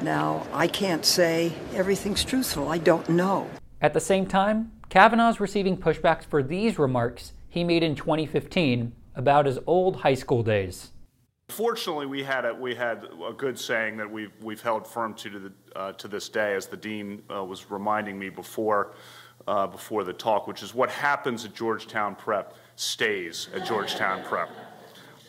Now, 0.01 0.47
I 0.51 0.67
can't 0.67 1.05
say 1.05 1.53
everything's 1.73 2.23
truthful. 2.23 2.67
I 2.69 2.77
don't 2.77 3.07
know. 3.09 3.49
At 3.81 3.93
the 3.93 3.99
same 3.99 4.25
time, 4.25 4.71
Kavanaugh's 4.89 5.39
receiving 5.39 5.77
pushbacks 5.77 6.25
for 6.25 6.41
these 6.41 6.79
remarks 6.79 7.33
he 7.49 7.63
made 7.63 7.83
in 7.83 7.95
2015 7.95 8.93
about 9.15 9.45
his 9.45 9.59
old 9.65 9.97
high 9.97 10.13
school 10.13 10.43
days. 10.43 10.91
Fortunately, 11.49 12.05
we 12.05 12.23
had 12.23 12.45
a, 12.45 12.53
we 12.53 12.75
had 12.75 13.07
a 13.27 13.33
good 13.33 13.57
saying 13.57 13.97
that 13.97 14.09
we've, 14.09 14.31
we've 14.41 14.61
held 14.61 14.85
firm 14.85 15.15
to 15.15 15.29
to, 15.31 15.39
the, 15.39 15.51
uh, 15.75 15.91
to 15.93 16.07
this 16.07 16.29
day, 16.29 16.53
as 16.53 16.67
the 16.67 16.77
dean 16.77 17.23
uh, 17.33 17.43
was 17.43 17.71
reminding 17.71 18.19
me 18.19 18.29
before, 18.29 18.93
uh, 19.47 19.65
before 19.65 20.03
the 20.03 20.13
talk, 20.13 20.47
which 20.47 20.61
is 20.61 20.75
what 20.75 20.91
happens 20.91 21.43
at 21.45 21.55
Georgetown 21.55 22.15
Prep 22.15 22.55
stays 22.75 23.49
at 23.55 23.65
Georgetown 23.65 24.23
Prep. 24.23 24.49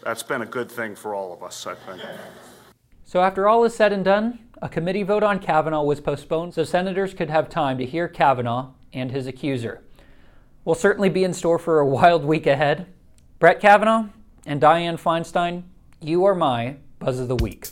That's 0.04 0.22
been 0.22 0.42
a 0.42 0.46
good 0.46 0.70
thing 0.70 0.94
for 0.94 1.14
all 1.14 1.33
of 1.33 1.42
us, 1.42 1.66
I 1.66 1.74
think. 1.74 2.02
So, 3.04 3.22
after 3.22 3.48
all 3.48 3.64
is 3.64 3.74
said 3.74 3.92
and 3.92 4.04
done, 4.04 4.38
a 4.62 4.68
committee 4.68 5.02
vote 5.02 5.22
on 5.22 5.40
Kavanaugh 5.40 5.83
was 5.83 6.00
postponed 6.00 6.54
so 6.54 6.64
senators 6.64 7.14
could 7.14 7.30
have 7.30 7.48
time 7.48 7.78
to 7.78 7.87
hear 7.87 8.09
Kavanaugh 8.09 8.72
and 8.92 9.11
his 9.11 9.26
accuser. 9.26 9.83
We'll 10.70 10.76
certainly 10.76 11.09
be 11.09 11.24
in 11.24 11.35
store 11.35 11.59
for 11.59 11.80
a 11.80 11.85
wild 11.85 12.24
week 12.24 12.46
ahead. 12.46 12.87
Brett 13.40 13.59
Kavanaugh 13.59 14.04
and 14.46 14.62
Dianne 14.62 15.00
Feinstein, 15.00 15.64
you 16.00 16.24
are 16.24 16.35
my 16.37 16.76
Buzz 17.00 17.18
of 17.18 17.26
the 17.26 17.35
Week. 17.35 17.70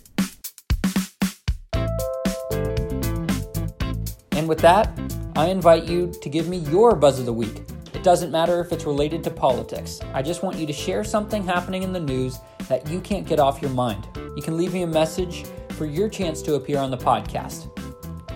And 4.32 4.48
with 4.48 4.58
that, 4.62 4.90
I 5.36 5.46
invite 5.46 5.84
you 5.84 6.12
to 6.20 6.28
give 6.28 6.48
me 6.48 6.56
your 6.56 6.96
Buzz 6.96 7.20
of 7.20 7.26
the 7.26 7.32
Week. 7.32 7.62
It 7.94 8.02
doesn't 8.02 8.32
matter 8.32 8.60
if 8.60 8.72
it's 8.72 8.84
related 8.84 9.22
to 9.22 9.30
politics. 9.30 10.00
I 10.12 10.20
just 10.20 10.42
want 10.42 10.56
you 10.56 10.66
to 10.66 10.72
share 10.72 11.04
something 11.04 11.44
happening 11.44 11.84
in 11.84 11.92
the 11.92 12.00
news 12.00 12.40
that 12.68 12.88
you 12.90 13.00
can't 13.00 13.28
get 13.28 13.38
off 13.38 13.62
your 13.62 13.70
mind. 13.70 14.08
You 14.34 14.42
can 14.42 14.56
leave 14.56 14.72
me 14.72 14.82
a 14.82 14.88
message 14.88 15.44
for 15.74 15.86
your 15.86 16.08
chance 16.08 16.42
to 16.42 16.56
appear 16.56 16.78
on 16.78 16.90
the 16.90 16.98
podcast. 16.98 17.70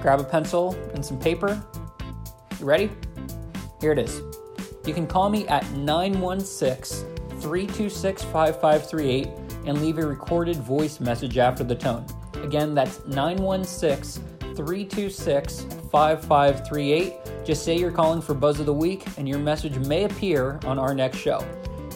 Grab 0.00 0.20
a 0.20 0.24
pencil 0.24 0.76
and 0.94 1.04
some 1.04 1.18
paper. 1.18 1.60
You 2.60 2.64
ready? 2.64 2.92
Here 3.80 3.90
it 3.90 3.98
is. 3.98 4.22
You 4.84 4.92
can 4.92 5.06
call 5.06 5.30
me 5.30 5.46
at 5.46 5.68
916 5.72 7.06
326 7.40 8.22
5538 8.24 9.28
and 9.66 9.80
leave 9.80 9.98
a 9.98 10.06
recorded 10.06 10.56
voice 10.56 10.98
message 10.98 11.38
after 11.38 11.62
the 11.62 11.74
tone. 11.74 12.04
Again, 12.42 12.74
that's 12.74 13.04
916 13.06 14.24
326 14.40 15.62
5538. 15.90 17.14
Just 17.44 17.64
say 17.64 17.78
you're 17.78 17.92
calling 17.92 18.20
for 18.20 18.34
Buzz 18.34 18.58
of 18.58 18.66
the 18.66 18.74
Week, 18.74 19.04
and 19.18 19.28
your 19.28 19.38
message 19.38 19.78
may 19.86 20.04
appear 20.04 20.58
on 20.64 20.78
our 20.78 20.94
next 20.94 21.18
show. 21.18 21.44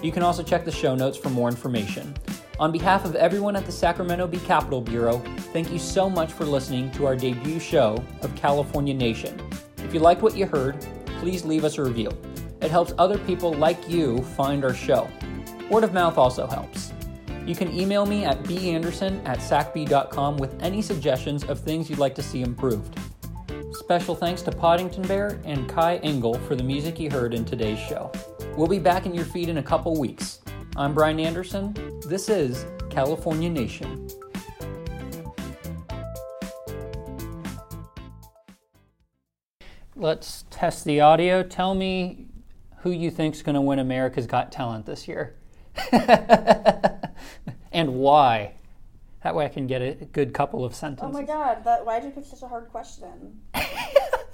You 0.02 0.12
can 0.12 0.22
also 0.22 0.42
check 0.42 0.64
the 0.64 0.72
show 0.72 0.94
notes 0.94 1.16
for 1.16 1.30
more 1.30 1.48
information. 1.48 2.14
On 2.60 2.70
behalf 2.70 3.04
of 3.04 3.16
everyone 3.16 3.56
at 3.56 3.66
the 3.66 3.72
Sacramento 3.72 4.26
Bee 4.28 4.38
Capitol 4.38 4.80
Bureau, 4.80 5.18
thank 5.52 5.72
you 5.72 5.78
so 5.78 6.08
much 6.08 6.32
for 6.32 6.44
listening 6.44 6.90
to 6.92 7.06
our 7.06 7.16
debut 7.16 7.58
show 7.58 8.02
of 8.22 8.34
California 8.36 8.94
Nation. 8.94 9.40
If 9.78 9.92
you 9.92 10.00
liked 10.00 10.22
what 10.22 10.36
you 10.36 10.46
heard, 10.46 10.84
please 11.20 11.44
leave 11.44 11.64
us 11.64 11.78
a 11.78 11.84
review. 11.84 12.10
It 12.66 12.72
helps 12.72 12.92
other 12.98 13.16
people 13.16 13.54
like 13.54 13.88
you 13.88 14.22
find 14.22 14.64
our 14.64 14.74
show. 14.74 15.08
Word 15.70 15.84
of 15.84 15.92
mouth 15.92 16.18
also 16.18 16.48
helps. 16.48 16.92
You 17.46 17.54
can 17.54 17.72
email 17.72 18.04
me 18.04 18.24
at 18.24 18.42
banderson 18.42 19.24
at 19.24 19.38
sacbee.com 19.38 20.36
with 20.36 20.60
any 20.60 20.82
suggestions 20.82 21.44
of 21.44 21.60
things 21.60 21.88
you'd 21.88 22.00
like 22.00 22.16
to 22.16 22.24
see 22.24 22.42
improved. 22.42 22.98
Special 23.70 24.16
thanks 24.16 24.42
to 24.42 24.50
Poddington 24.50 25.06
Bear 25.06 25.40
and 25.44 25.68
Kai 25.68 25.98
Engel 25.98 26.34
for 26.34 26.56
the 26.56 26.64
music 26.64 26.98
you 26.98 27.08
heard 27.08 27.34
in 27.34 27.44
today's 27.44 27.78
show. 27.78 28.10
We'll 28.56 28.66
be 28.66 28.80
back 28.80 29.06
in 29.06 29.14
your 29.14 29.26
feed 29.26 29.48
in 29.48 29.58
a 29.58 29.62
couple 29.62 29.96
weeks. 29.96 30.40
I'm 30.74 30.92
Brian 30.92 31.20
Anderson. 31.20 31.72
This 32.08 32.28
is 32.28 32.66
California 32.90 33.48
Nation. 33.48 34.08
Let's 39.94 40.44
test 40.50 40.84
the 40.84 41.00
audio. 41.00 41.44
Tell 41.44 41.76
me 41.76 42.25
who 42.86 42.92
you 42.92 43.10
think's 43.10 43.42
going 43.42 43.56
to 43.56 43.60
win 43.60 43.80
America's 43.80 44.28
Got 44.28 44.52
Talent 44.52 44.86
this 44.86 45.08
year. 45.08 45.34
and 47.72 47.94
why. 47.94 48.52
That 49.24 49.34
way 49.34 49.44
I 49.44 49.48
can 49.48 49.66
get 49.66 49.82
a 49.82 49.94
good 50.12 50.32
couple 50.32 50.64
of 50.64 50.72
sentences. 50.72 51.08
Oh 51.08 51.12
my 51.12 51.24
god, 51.24 51.64
that, 51.64 51.84
why'd 51.84 52.04
you 52.04 52.10
pick 52.10 52.24
such 52.24 52.42
a 52.42 52.46
hard 52.46 52.68
question? 52.68 53.40